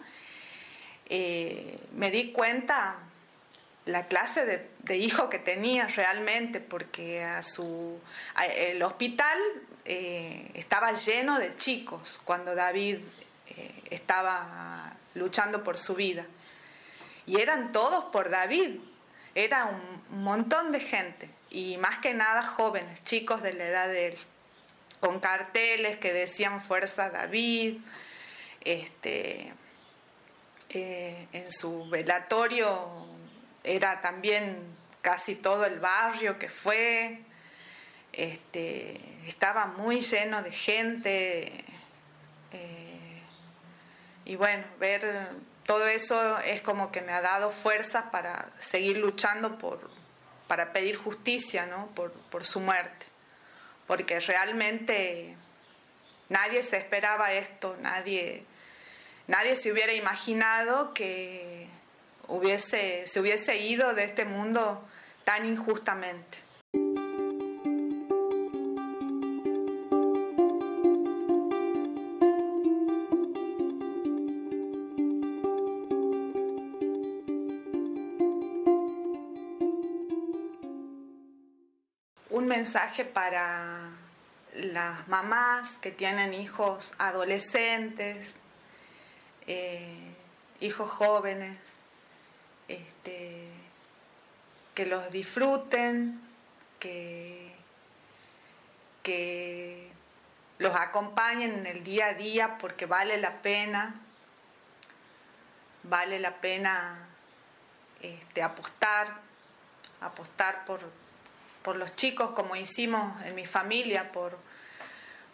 eh, 1.08 1.80
me 1.94 2.12
di 2.12 2.32
cuenta 2.32 2.98
la 3.86 4.06
clase 4.06 4.70
de, 4.84 4.96
hijo 4.96 5.28
que 5.28 5.40
tenía 5.40 5.88
realmente, 5.88 6.60
porque 6.60 7.24
a 7.24 7.42
su, 7.42 8.00
el 8.56 8.84
hospital 8.84 9.40
eh, 9.86 10.52
estaba 10.54 10.94
lleno 10.94 11.40
de 11.40 11.56
chicos 11.56 12.22
cuando 12.26 12.54
David 12.54 12.98
eh, 13.48 13.82
estaba 13.90 14.94
luchando 15.16 15.64
por 15.64 15.80
su 15.80 15.96
vida. 15.96 16.28
Y 17.26 17.42
eran 17.42 17.72
todos 17.72 18.04
por 18.12 18.30
David, 18.30 18.76
era 19.34 19.66
un 19.66 20.22
montón 20.22 20.72
de 20.72 20.80
gente, 20.80 21.28
y 21.50 21.78
más 21.78 21.98
que 21.98 22.14
nada 22.14 22.44
jóvenes, 22.44 23.04
chicos 23.04 23.42
de 23.42 23.54
la 23.54 23.66
edad 23.66 23.88
de 23.88 24.10
él, 24.10 24.18
con 25.00 25.20
carteles 25.20 25.98
que 25.98 26.14
decían 26.14 26.62
Fuerza 26.62 27.10
David, 27.10 27.80
este, 28.62 29.54
eh, 30.70 31.28
en 31.34 31.52
su 31.52 31.90
velatorio 31.90 33.08
era 33.64 34.02
también 34.02 34.58
casi 35.02 35.36
todo 35.36 35.66
el 35.66 35.80
barrio 35.80 36.38
que 36.38 36.50
fue, 36.50 37.22
este, 38.14 39.00
estaba 39.28 39.66
muy 39.66 40.02
lleno 40.02 40.42
de 40.42 40.52
gente. 40.52 41.66
Eh, 42.52 43.22
y 44.26 44.36
bueno, 44.36 44.64
ver 44.80 45.30
todo 45.66 45.88
eso 45.88 46.40
es 46.40 46.62
como 46.62 46.92
que 46.92 47.02
me 47.02 47.12
ha 47.12 47.22
dado 47.22 47.52
fuerzas 47.52 48.06
para 48.12 48.50
seguir 48.58 48.98
luchando 48.98 49.58
por, 49.58 49.90
para 50.48 50.74
pedir 50.74 50.98
justicia 50.98 51.66
¿no? 51.66 51.88
por, 51.96 52.12
por 52.12 52.46
su 52.46 52.60
muerte. 52.60 53.06
Porque 53.88 54.20
realmente 54.20 55.36
nadie 56.30 56.64
se 56.64 56.78
esperaba 56.78 57.34
esto, 57.34 57.76
nadie, 57.82 58.46
nadie 59.28 59.56
se 59.56 59.72
hubiera 59.72 59.94
imaginado 59.94 60.94
que 60.94 61.68
hubiese, 62.28 63.06
se 63.08 63.20
hubiese 63.20 63.58
ido 63.58 63.94
de 63.94 64.06
este 64.06 64.26
mundo 64.26 64.88
tan 65.24 65.46
injustamente. 65.46 66.40
Un 82.32 82.48
mensaje 82.48 83.04
para 83.04 83.89
las 84.60 85.08
mamás 85.08 85.78
que 85.80 85.92
tienen 85.92 86.34
hijos 86.34 86.94
adolescentes, 86.98 88.36
eh, 89.48 89.96
hijos 90.60 90.90
jóvenes, 90.92 91.58
este, 92.68 93.48
que 94.76 94.86
los 94.86 95.10
disfruten, 95.12 96.22
que, 96.80 97.56
que 99.04 99.92
los 100.58 100.76
acompañen 100.76 101.54
en 101.54 101.66
el 101.66 101.84
día 101.84 102.08
a 102.08 102.14
día 102.14 102.58
porque 102.58 102.86
vale 102.86 103.18
la 103.18 103.42
pena, 103.42 103.96
vale 105.84 106.20
la 106.20 106.36
pena 106.36 107.08
este, 108.02 108.44
apostar, 108.44 109.16
apostar 110.02 110.66
por, 110.66 110.82
por 111.64 111.78
los 111.78 111.96
chicos 111.96 112.32
como 112.32 112.56
hicimos 112.56 113.22
en 113.26 113.36
mi 113.36 113.46
familia, 113.46 114.12
por, 114.12 114.38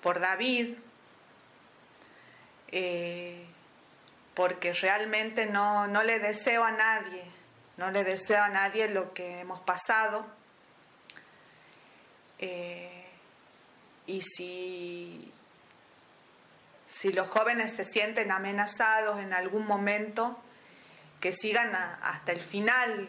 por 0.05 0.19
David, 0.19 0.75
eh, 2.67 3.43
porque 4.35 4.71
realmente 4.73 5.47
no, 5.47 5.87
no 5.87 6.03
le 6.03 6.19
deseo 6.19 6.63
a 6.63 6.69
nadie, 6.69 7.23
no 7.77 7.89
le 7.89 8.03
deseo 8.03 8.43
a 8.43 8.49
nadie 8.49 8.87
lo 8.87 9.15
que 9.15 9.39
hemos 9.39 9.61
pasado. 9.61 10.23
Eh, 12.37 13.03
y 14.05 14.21
si, 14.21 15.33
si 16.85 17.11
los 17.11 17.27
jóvenes 17.27 17.73
se 17.73 17.83
sienten 17.83 18.29
amenazados 18.29 19.19
en 19.19 19.33
algún 19.33 19.65
momento, 19.65 20.39
que 21.19 21.31
sigan 21.31 21.73
hasta 21.73 22.31
el 22.31 22.41
final 22.41 23.07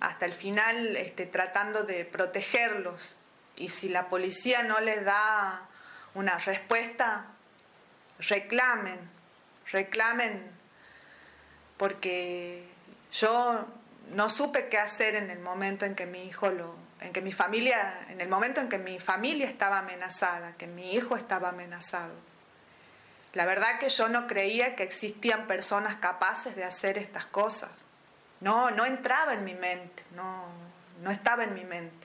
hasta 0.00 0.26
el 0.26 0.34
final 0.34 0.94
este, 0.98 1.24
tratando 1.24 1.84
de 1.84 2.04
protegerlos. 2.04 3.16
Y 3.56 3.68
si 3.68 3.88
la 3.88 4.08
policía 4.08 4.62
no 4.62 4.80
les 4.80 5.04
da 5.04 5.62
una 6.14 6.38
respuesta, 6.38 7.26
reclamen, 8.18 8.98
reclamen, 9.70 10.50
porque 11.76 12.68
yo 13.12 13.66
no 14.12 14.30
supe 14.30 14.68
qué 14.68 14.78
hacer 14.78 15.14
en 15.14 15.30
el 15.30 15.40
momento 15.40 15.84
en 15.84 15.94
que 15.94 16.06
mi 16.06 16.24
hijo 16.24 16.50
lo, 16.50 16.74
en 17.00 17.12
que 17.12 17.20
mi 17.20 17.32
familia, 17.32 18.06
en 18.08 18.20
el 18.20 18.28
momento 18.28 18.60
en 18.60 18.68
que 18.68 18.78
mi 18.78 18.98
familia 18.98 19.46
estaba 19.46 19.78
amenazada, 19.78 20.54
que 20.56 20.66
mi 20.66 20.94
hijo 20.94 21.16
estaba 21.16 21.50
amenazado. 21.50 22.14
La 23.32 23.46
verdad 23.46 23.78
que 23.78 23.88
yo 23.88 24.08
no 24.08 24.26
creía 24.26 24.76
que 24.76 24.84
existían 24.84 25.46
personas 25.46 25.96
capaces 25.96 26.54
de 26.54 26.64
hacer 26.64 26.98
estas 26.98 27.26
cosas. 27.26 27.70
No, 28.40 28.70
no 28.70 28.84
entraba 28.84 29.34
en 29.34 29.44
mi 29.44 29.54
mente, 29.54 30.04
no, 30.14 30.46
no 31.02 31.10
estaba 31.10 31.44
en 31.44 31.54
mi 31.54 31.64
mente. 31.64 32.03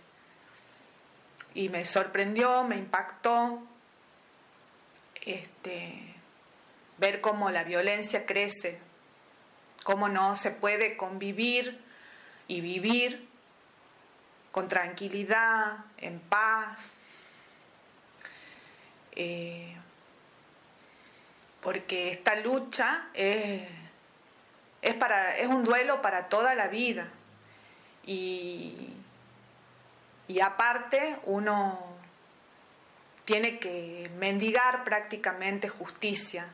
Y 1.53 1.69
me 1.69 1.85
sorprendió, 1.85 2.63
me 2.63 2.75
impactó 2.75 3.61
este, 5.21 6.15
ver 6.97 7.21
cómo 7.21 7.49
la 7.49 7.63
violencia 7.63 8.25
crece, 8.25 8.79
cómo 9.83 10.09
no 10.09 10.35
se 10.35 10.51
puede 10.51 10.95
convivir 10.95 11.79
y 12.47 12.61
vivir 12.61 13.27
con 14.51 14.67
tranquilidad, 14.67 15.85
en 15.97 16.19
paz. 16.19 16.95
Eh, 19.15 19.75
porque 21.61 22.11
esta 22.11 22.35
lucha 22.35 23.09
es 23.13 23.67
es, 24.81 24.95
para, 24.95 25.37
es 25.37 25.47
un 25.47 25.63
duelo 25.63 26.01
para 26.01 26.29
toda 26.29 26.55
la 26.55 26.67
vida. 26.67 27.07
Y, 28.05 28.89
y 30.29 30.41
aparte 30.41 31.17
uno 31.25 31.77
tiene 33.25 33.57
que 33.57 34.11
mendigar 34.19 34.83
prácticamente 34.83 35.69
justicia, 35.69 36.47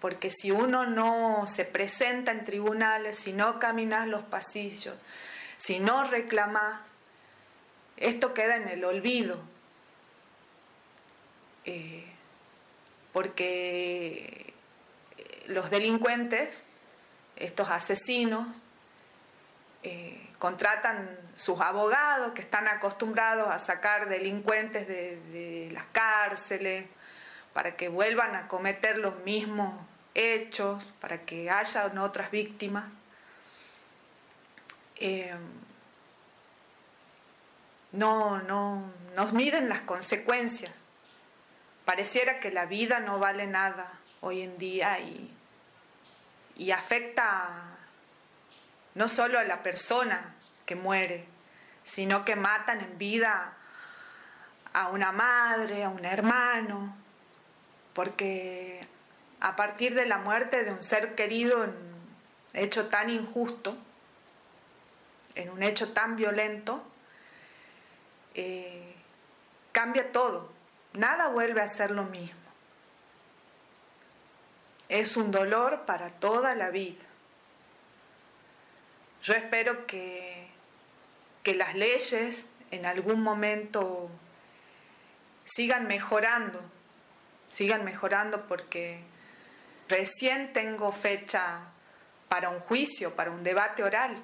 porque 0.00 0.30
si 0.30 0.50
uno 0.50 0.84
no 0.84 1.46
se 1.46 1.64
presenta 1.64 2.30
en 2.30 2.44
tribunales, 2.44 3.16
si 3.16 3.32
no 3.32 3.58
caminas 3.58 4.06
los 4.06 4.22
pasillos, 4.22 4.94
si 5.56 5.80
no 5.80 6.04
reclamas, 6.04 6.92
esto 7.96 8.34
queda 8.34 8.56
en 8.56 8.68
el 8.68 8.84
olvido. 8.84 9.40
Eh, 11.64 12.04
porque 13.14 14.52
los 15.46 15.70
delincuentes 15.70 16.64
estos 17.36 17.70
asesinos 17.70 18.62
eh, 19.82 20.25
contratan 20.38 21.18
sus 21.36 21.60
abogados 21.60 22.32
que 22.32 22.40
están 22.40 22.68
acostumbrados 22.68 23.48
a 23.48 23.58
sacar 23.58 24.08
delincuentes 24.08 24.86
de, 24.88 25.70
las 25.72 25.84
cárceles 25.92 26.86
para 27.52 27.76
que 27.76 27.88
vuelvan 27.88 28.34
a 28.34 28.48
cometer 28.48 28.98
los 28.98 29.16
mismos 29.20 29.74
hechos, 30.14 30.92
para 31.00 31.22
que 31.22 31.50
haya 31.50 31.86
otras 32.02 32.30
víctimas. 32.30 32.84
Eh, 34.96 35.34
no, 37.92 38.42
no, 38.42 38.90
nos 39.14 39.32
miden 39.32 39.68
las 39.68 39.80
consecuencias. 39.80 40.72
Pareciera 41.84 42.40
que 42.40 42.50
la 42.50 42.66
vida 42.66 43.00
no 43.00 43.18
vale 43.18 43.46
nada 43.46 43.90
hoy 44.20 44.42
en 44.42 44.58
día 44.58 44.98
y 44.98 45.36
y 46.56 46.70
afecta 46.70 47.75
no 48.96 49.06
solo 49.06 49.38
a 49.38 49.44
la 49.44 49.62
persona 49.62 50.34
que 50.64 50.74
muere, 50.74 51.24
sino 51.84 52.24
que 52.24 52.34
matan 52.34 52.80
en 52.80 52.98
vida 52.98 53.52
a 54.72 54.88
una 54.88 55.12
madre, 55.12 55.84
a 55.84 55.88
un 55.88 56.04
hermano, 56.04 56.96
porque 57.94 58.84
a 59.38 59.54
partir 59.54 59.94
de 59.94 60.06
la 60.06 60.18
muerte 60.18 60.64
de 60.64 60.72
un 60.72 60.82
ser 60.82 61.14
querido 61.14 61.62
en 61.62 61.72
hecho 62.52 62.88
tan 62.88 63.08
injusto, 63.08 63.76
en 65.36 65.50
un 65.50 65.62
hecho 65.62 65.92
tan 65.92 66.16
violento, 66.16 66.82
eh, 68.34 68.96
cambia 69.70 70.10
todo, 70.10 70.50
nada 70.94 71.28
vuelve 71.28 71.60
a 71.60 71.68
ser 71.68 71.92
lo 71.92 72.02
mismo 72.02 72.46
es 74.88 75.16
un 75.16 75.30
dolor 75.30 75.82
para 75.86 76.10
toda 76.10 76.54
la 76.54 76.70
vida. 76.70 77.02
Yo 79.26 79.34
espero 79.34 79.88
que, 79.88 80.46
que 81.42 81.56
las 81.56 81.74
leyes 81.74 82.52
en 82.70 82.86
algún 82.86 83.24
momento 83.24 84.08
sigan 85.44 85.88
mejorando, 85.88 86.60
sigan 87.48 87.84
mejorando 87.84 88.46
porque 88.46 89.00
recién 89.88 90.52
tengo 90.52 90.92
fecha 90.92 91.58
para 92.28 92.50
un 92.50 92.60
juicio, 92.60 93.16
para 93.16 93.32
un 93.32 93.42
debate 93.42 93.82
oral, 93.82 94.16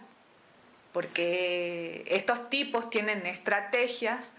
porque 0.92 2.04
estos 2.06 2.48
tipos 2.48 2.88
tienen 2.88 3.26
estrategias 3.26 4.30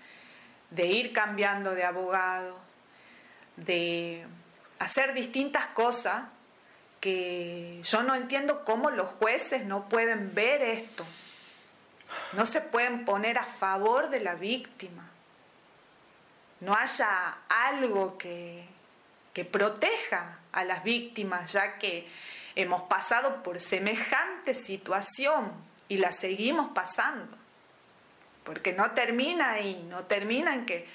de 0.69 0.85
ir 0.85 1.11
cambiando 1.11 1.75
de 1.75 1.83
abogado, 1.83 2.57
de 3.57 4.25
hacer 4.79 5.13
distintas 5.13 5.65
cosas 5.67 6.23
que 7.03 7.81
yo 7.83 8.01
no 8.01 8.15
entiendo 8.15 8.63
cómo 8.63 8.89
los 8.89 9.09
jueces 9.09 9.65
no 9.65 9.89
pueden 9.89 10.33
ver 10.33 10.61
esto. 10.61 11.05
No 12.31 12.45
se 12.45 12.61
pueden 12.61 13.03
poner 13.03 13.37
a 13.37 13.43
favor 13.43 14.09
de 14.09 14.21
la 14.21 14.35
víctima. 14.35 15.11
No 16.61 16.73
haya 16.73 17.39
algo 17.49 18.17
que, 18.17 18.65
que 19.33 19.43
proteja 19.43 20.39
a 20.53 20.63
las 20.63 20.85
víctimas, 20.85 21.51
ya 21.51 21.77
que 21.77 22.07
hemos 22.55 22.83
pasado 22.83 23.43
por 23.43 23.59
semejante 23.59 24.53
situación 24.53 25.51
y 25.89 25.97
la 25.97 26.13
seguimos 26.13 26.71
pasando. 26.71 27.37
porque 28.45 28.71
no 28.71 28.91
termina 28.91 29.51
ahí, 29.51 29.85
no 29.89 30.05
termina 30.05 30.53
en 30.53 30.65
que, 30.65 30.87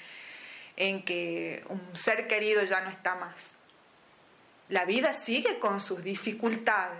en 0.75 1.05
que 1.05 1.63
un 1.69 1.95
ser 1.95 2.27
querido 2.27 2.63
ya 2.63 2.81
no 2.81 2.89
está 2.89 3.13
más. 3.13 3.58
La 4.69 4.85
vida 4.85 5.13
sigue 5.13 5.59
con 5.59 5.81
sus 5.81 6.03
dificultades 6.03 6.99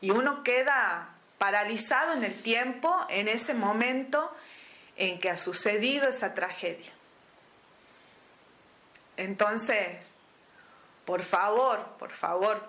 y 0.00 0.10
uno 0.10 0.42
queda 0.42 1.14
paralizado 1.38 2.12
en 2.12 2.24
el 2.24 2.42
tiempo, 2.42 3.06
en 3.08 3.28
ese 3.28 3.54
momento 3.54 4.34
en 4.96 5.20
que 5.20 5.30
ha 5.30 5.36
sucedido 5.36 6.08
esa 6.08 6.34
tragedia. 6.34 6.92
Entonces, 9.16 9.98
por 11.04 11.22
favor, 11.22 11.84
por 11.98 12.12
favor, 12.12 12.62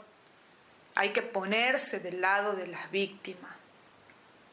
hay 0.95 1.09
que 1.09 1.21
ponerse 1.21 1.99
del 1.99 2.21
lado 2.21 2.53
de 2.53 2.67
las 2.67 2.91
víctimas, 2.91 3.55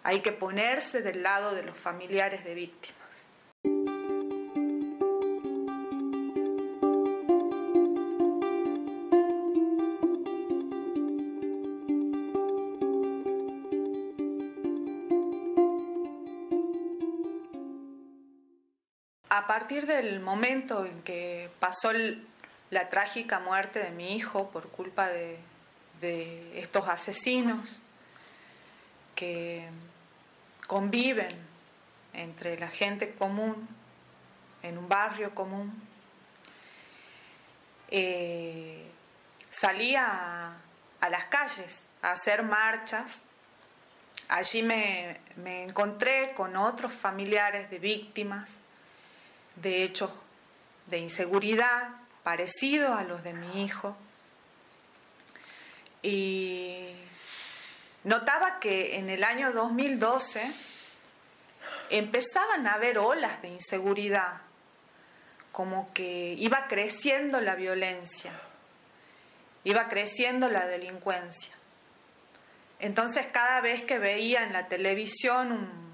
hay 0.03 0.21
que 0.21 0.33
ponerse 0.33 1.03
del 1.03 1.23
lado 1.23 1.55
de 1.55 1.63
los 1.63 1.77
familiares 1.77 2.45
de 2.45 2.55
víctimas. 2.55 3.02
A 19.43 19.47
partir 19.49 19.87
del 19.87 20.21
momento 20.21 20.87
en 20.87 21.03
que 21.03 21.51
pasó 21.59 21.91
la 22.71 22.89
trágica 22.89 23.41
muerte 23.41 23.81
de 23.81 23.91
mi 23.91 24.15
hijo 24.15 24.53
por 24.53 24.69
culpa 24.69 25.09
de, 25.09 25.41
estos 26.55 26.87
asesinos 26.87 27.81
que 29.17 29.69
conviven 30.69 31.37
entre 32.13 32.57
la 32.57 32.69
gente 32.69 33.17
común, 33.17 33.69
en 34.63 34.79
un 34.79 34.89
barrio 34.89 35.35
común, 35.35 35.73
eh, 37.89 38.87
salía 39.51 40.55
a, 41.01 41.09
las 41.11 41.25
calles 41.25 41.83
a 42.01 42.13
hacer 42.13 42.45
marchas. 42.45 43.23
Allí 44.29 44.63
me, 44.63 45.21
me 45.35 45.65
encontré 45.65 46.33
con 46.33 46.57
otros 46.57 46.93
familiares 46.93 47.69
de 47.71 47.81
víctimas 47.81 48.61
de 49.57 49.85
hechos 49.85 50.11
de 50.87 50.99
inseguridad 50.99 51.89
parecidos 52.23 52.97
a 52.99 53.05
los 53.05 53.23
de 53.23 53.35
mi 53.35 53.65
hijo 53.65 53.97
y 56.03 56.89
notaba 58.05 58.59
que 58.59 58.97
en 58.97 59.09
el 59.09 59.25
año 59.25 59.53
2012 59.53 60.53
empezaban 61.91 62.67
a 62.67 62.75
haber 62.75 62.99
olas 62.99 63.41
de 63.43 63.49
inseguridad, 63.49 64.41
como 65.53 65.93
que 65.93 66.35
iba 66.39 66.67
creciendo 66.67 67.41
la 67.41 67.55
violencia, 67.55 68.33
iba 69.65 69.89
creciendo 69.89 70.49
la 70.49 70.67
delincuencia. 70.67 71.55
Entonces 72.81 73.27
cada 73.31 73.61
vez 73.61 73.83
que 73.83 73.99
veía 73.99 74.43
en 74.43 74.53
la 74.53 74.67
televisión 74.67 75.53
un, 75.53 75.92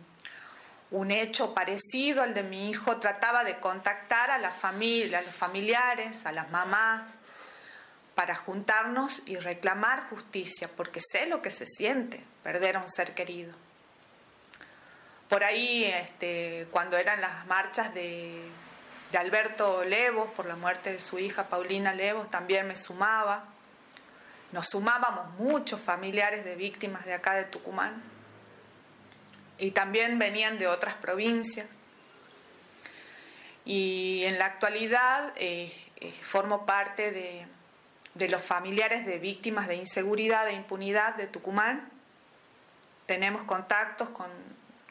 un 0.91 1.11
hecho 1.11 1.55
parecido 1.55 2.23
al 2.23 2.35
de 2.35 2.43
mi 2.43 2.71
hijo, 2.71 2.97
trataba 2.97 3.45
de 3.45 3.59
contactar 3.59 4.31
a 4.31 4.39
la 4.39 4.51
familia, 4.51 5.19
a 5.19 5.23
los 5.23 5.35
familiares, 5.35 6.25
a 6.25 6.33
las 6.33 6.51
mamás, 6.51 7.19
para 8.15 8.35
juntarnos 8.35 9.23
y 9.27 9.37
reclamar 9.37 10.09
justicia, 10.09 10.69
porque 10.77 11.01
sé 11.01 11.27
lo 11.27 11.43
que 11.43 11.51
se 11.51 11.67
siente 11.67 12.25
perder 12.43 12.77
a 12.77 12.81
un 12.81 12.89
ser 12.89 13.15
querido. 13.15 13.53
Por 15.29 15.45
ahí, 15.45 15.85
este, 15.85 16.67
cuando 16.71 16.97
eran 16.97 17.21
las 17.21 17.47
marchas 17.47 17.93
de, 17.93 18.43
de 19.13 19.19
Alberto 19.19 19.85
Levos 19.85 20.31
por 20.31 20.47
la 20.47 20.57
muerte 20.57 20.91
de 20.91 21.01
su 21.01 21.19
hija 21.19 21.49
Paulina 21.49 21.93
Levos, 21.93 22.31
también 22.31 22.67
me 22.67 22.77
sumaba. 22.77 23.45
Nos 24.53 24.69
sumábamos 24.69 25.39
muchos 25.39 25.79
familiares 25.79 26.47
de 26.47 26.57
víctimas 26.57 27.05
de 27.05 27.13
acá 27.13 27.35
de 27.35 27.45
Tucumán 27.45 28.03
y 29.59 29.73
también 29.73 30.19
venían 30.19 30.59
de 30.59 30.67
otras 30.67 30.95
provincias. 30.95 31.67
Y 33.65 34.23
en 34.25 34.39
la 34.39 34.47
actualidad 34.47 35.33
eh, 35.37 35.73
eh, 35.97 36.13
formo 36.23 36.65
parte 36.65 37.11
de, 37.11 37.47
de 38.15 38.29
los 38.29 38.43
familiares 38.43 39.07
de 39.07 39.19
víctimas 39.19 39.69
de 39.69 39.77
inseguridad 39.77 40.49
e 40.49 40.53
impunidad 40.53 41.15
de 41.17 41.27
Tucumán. 41.27 41.89
Tenemos 43.07 43.43
contactos 43.43 44.11
con 44.11 44.27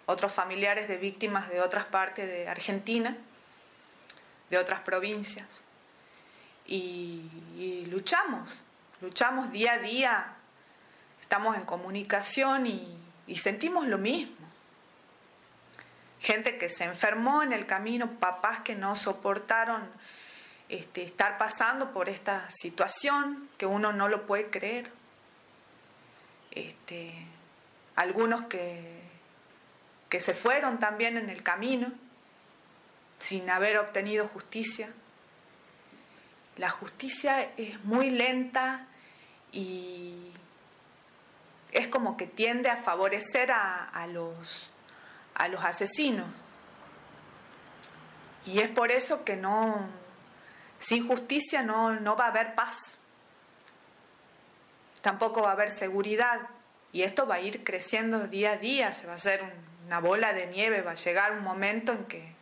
otros 0.06 0.32
familiares 0.32 0.88
de 0.88 0.98
víctimas 0.98 1.50
de 1.50 1.60
otras 1.60 1.86
partes 1.86 2.28
de 2.28 2.48
Argentina, 2.48 3.18
de 4.50 4.58
otras 4.58 4.80
provincias. 4.80 5.64
Y, 6.66 7.86
luchamos, 7.90 8.62
luchamos 9.02 9.52
día 9.52 9.74
a 9.74 9.78
día, 9.80 10.34
estamos 11.22 11.56
en 11.58 11.64
comunicación 11.64 12.66
y, 12.66 12.98
y 13.26 13.38
sentimos 13.38 13.88
lo 13.88 13.98
mismo. 13.98 14.37
Gente 16.28 16.58
que 16.58 16.68
se 16.68 16.84
enfermó 16.84 17.42
en 17.42 17.54
el 17.54 17.66
camino, 17.66 18.20
papás 18.20 18.60
que 18.60 18.76
no 18.76 18.98
soportaron 18.98 19.90
este, 20.68 21.04
estar 21.04 21.38
pasando 21.38 21.94
por 21.94 22.10
esta 22.10 22.50
situación 22.50 23.48
que 23.58 23.66
uno 23.66 23.94
no 23.94 24.10
lo 24.10 24.28
puede 24.28 24.50
creer. 24.50 24.92
Este, 26.52 27.14
algunos 27.96 28.42
que, 28.48 29.00
que 30.10 30.20
se 30.20 30.34
fueron 30.34 30.80
también 30.80 31.16
en 31.16 31.30
el 31.30 31.44
camino 31.44 31.94
sin 33.20 33.50
haber 33.50 33.78
obtenido 33.78 34.28
justicia. 34.28 34.90
La 36.58 36.70
justicia 36.70 37.52
es 37.56 37.82
muy 37.86 38.10
lenta 38.10 38.86
y 39.54 40.34
es 41.72 41.88
como 41.88 42.18
que 42.18 42.28
tiende 42.28 42.70
a 42.70 42.76
favorecer 42.76 43.50
a, 43.54 43.86
a, 43.86 44.08
los, 44.08 44.74
a 45.38 45.48
los 45.48 45.64
asesinos. 45.64 46.28
Y 48.46 48.60
es 48.60 48.70
por 48.70 48.92
eso 48.92 49.24
que 49.24 49.36
no, 49.36 49.88
sin 50.80 51.08
justicia 51.08 51.62
no, 51.62 52.00
no 52.00 52.16
va 52.16 52.26
a 52.26 52.30
haber 52.30 52.56
paz, 52.56 52.98
tampoco 55.02 55.42
va 55.42 55.50
a 55.50 55.54
haber 55.54 55.70
seguridad 55.70 56.42
y 56.92 57.04
esto 57.04 57.28
va 57.28 57.36
a 57.36 57.40
ir 57.42 57.64
creciendo 57.64 58.28
día 58.28 58.54
a 58.54 58.58
día, 58.58 58.94
se 58.94 59.06
va 59.06 59.14
a 59.14 59.16
hacer 59.18 59.44
una 59.86 60.00
bola 60.00 60.34
de 60.34 60.48
nieve, 60.48 60.82
va 60.82 60.92
a 60.92 60.96
llegar 60.96 61.34
un 61.34 61.44
momento 61.44 61.92
en 61.92 62.06
que, 62.06 62.34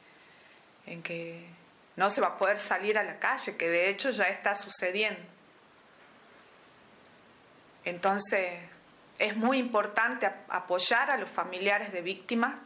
en 0.85 1.03
que 1.03 1.47
no 1.95 2.09
se 2.09 2.21
va 2.21 2.27
a 2.27 2.37
poder 2.37 2.57
salir 2.57 2.97
a 2.97 3.03
la 3.03 3.19
calle, 3.19 3.57
que 3.57 3.69
de 3.69 3.89
hecho 3.89 4.11
ya 4.11 4.25
está 4.25 4.55
sucediendo. 4.55 5.19
Entonces, 7.83 8.59
es 9.19 9.35
muy 9.35 9.57
importante 9.57 10.29
apoyar 10.49 11.11
a 11.11 11.17
los 11.17 11.29
familiares 11.29 11.91
de 11.91 12.01
víctimas 12.01 12.59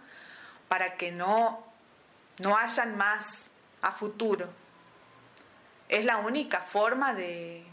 para 0.68 0.96
que 0.96 1.12
no, 1.12 1.64
no 2.40 2.58
hayan 2.58 2.98
más 2.98 3.50
a 3.82 3.92
futuro. 3.92 4.48
Es 5.88 6.06
la 6.06 6.18
única 6.18 6.62
forma 6.62 7.14
de, 7.14 7.66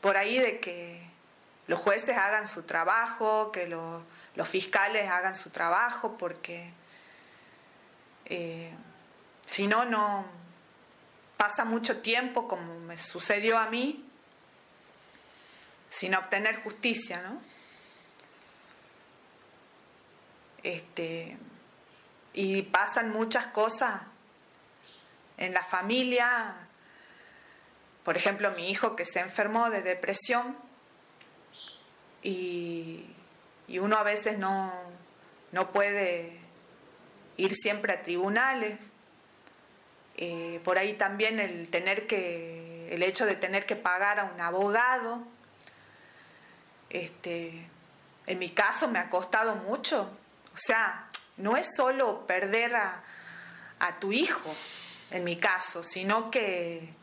por 0.00 0.16
ahí, 0.16 0.38
de 0.38 0.60
que 0.60 1.02
los 1.66 1.80
jueces 1.80 2.16
hagan 2.16 2.46
su 2.46 2.62
trabajo, 2.62 3.50
que 3.52 3.66
los, 3.66 4.02
fiscales 4.48 5.10
hagan 5.10 5.34
su 5.34 5.50
trabajo, 5.50 6.16
porque 6.16 6.72
eh, 8.26 8.72
si 9.46 9.66
no, 9.66 9.84
no 9.84 10.24
pasa 11.36 11.64
mucho 11.64 12.00
tiempo, 12.00 12.46
como 12.46 12.78
me 12.80 12.96
sucedió 12.98 13.58
a 13.58 13.66
mí, 13.68 14.08
sin 15.92 16.14
obtener 16.14 16.62
justicia, 16.62 17.20
¿no? 17.20 17.38
Este, 20.62 21.36
y 22.32 22.62
pasan 22.62 23.10
muchas 23.10 23.48
cosas 23.48 24.00
en 25.36 25.52
la 25.52 25.62
familia, 25.62 26.54
por 28.04 28.16
ejemplo, 28.16 28.50
mi 28.52 28.70
hijo 28.70 28.96
que 28.96 29.04
se 29.04 29.20
enfermó 29.20 29.68
de 29.68 29.82
depresión 29.82 30.56
y, 32.22 33.06
uno 33.68 33.96
a 33.96 34.02
veces 34.02 34.38
no, 34.38 34.72
no, 35.50 35.72
puede 35.72 36.38
ir 37.36 37.54
siempre 37.54 37.92
a 37.92 38.02
tribunales. 38.02 38.78
Eh, 40.16 40.60
por 40.62 40.78
ahí 40.78 40.92
también 40.92 41.40
el 41.40 41.68
tener 41.68 42.06
que, 42.06 42.92
el 42.92 43.02
hecho 43.02 43.24
de 43.24 43.34
tener 43.34 43.66
que 43.66 43.76
pagar 43.76 44.20
a 44.20 44.24
un 44.24 44.40
abogado. 44.40 45.22
Este, 46.92 47.66
en 48.26 48.38
mi 48.38 48.50
caso 48.50 48.86
me 48.86 48.98
ha 48.98 49.08
costado 49.08 49.54
mucho. 49.54 50.02
O 50.52 50.56
sea, 50.56 51.08
no 51.38 51.56
es 51.56 51.74
solo 51.74 52.26
perder 52.26 52.76
a, 52.76 53.02
tu 53.98 54.12
hijo, 54.12 54.54
en 55.10 55.24
mi 55.24 55.36
caso, 55.36 55.82
sino 55.82 56.30
que 56.30 56.94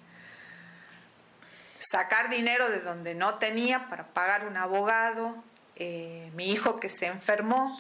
sacar 1.79 2.29
dinero 2.29 2.69
de 2.69 2.79
donde 2.79 3.15
no 3.15 3.35
tenía 3.35 3.87
para 3.89 4.07
pagar 4.07 4.47
un 4.47 4.55
abogado, 4.55 5.35
eh, 5.75 6.31
mi 6.35 6.51
hijo 6.51 6.79
que 6.79 6.87
se 6.87 7.07
enfermó, 7.07 7.77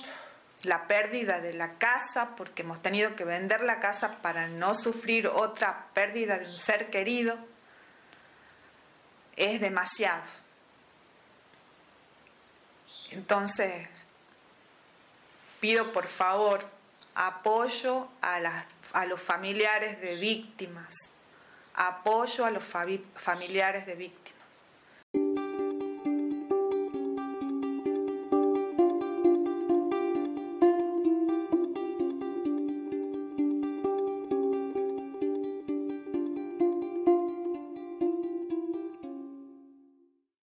la 0.63 0.87
pérdida 0.87 1.39
de 1.39 1.53
la 1.53 1.75
casa, 1.75 2.35
porque 2.35 2.63
hemos 2.63 2.81
tenido 2.81 3.15
que 3.15 3.23
vender 3.23 3.61
la 3.61 3.79
casa 3.79 4.17
para 4.21 4.47
no 4.47 4.73
sufrir 4.73 5.27
otra 5.27 5.85
pérdida 5.93 6.37
de 6.37 6.47
un 6.47 6.57
ser 6.57 6.89
querido, 6.89 7.37
es 9.37 9.61
demasiado. 9.61 10.23
Entonces, 13.11 13.87
pido 15.59 15.91
por 15.91 16.07
favor 16.07 16.65
apoyo 17.15 18.07
a, 18.21 18.39
las, 18.39 18.65
a 18.93 19.05
los 19.05 19.21
familiares 19.21 19.99
de 20.01 20.15
víctimas, 20.15 20.95
apoyo 21.73 22.45
a 22.45 22.51
los 22.51 22.63
familiares 23.15 23.85
de 23.85 23.95
víctimas. 23.95 24.18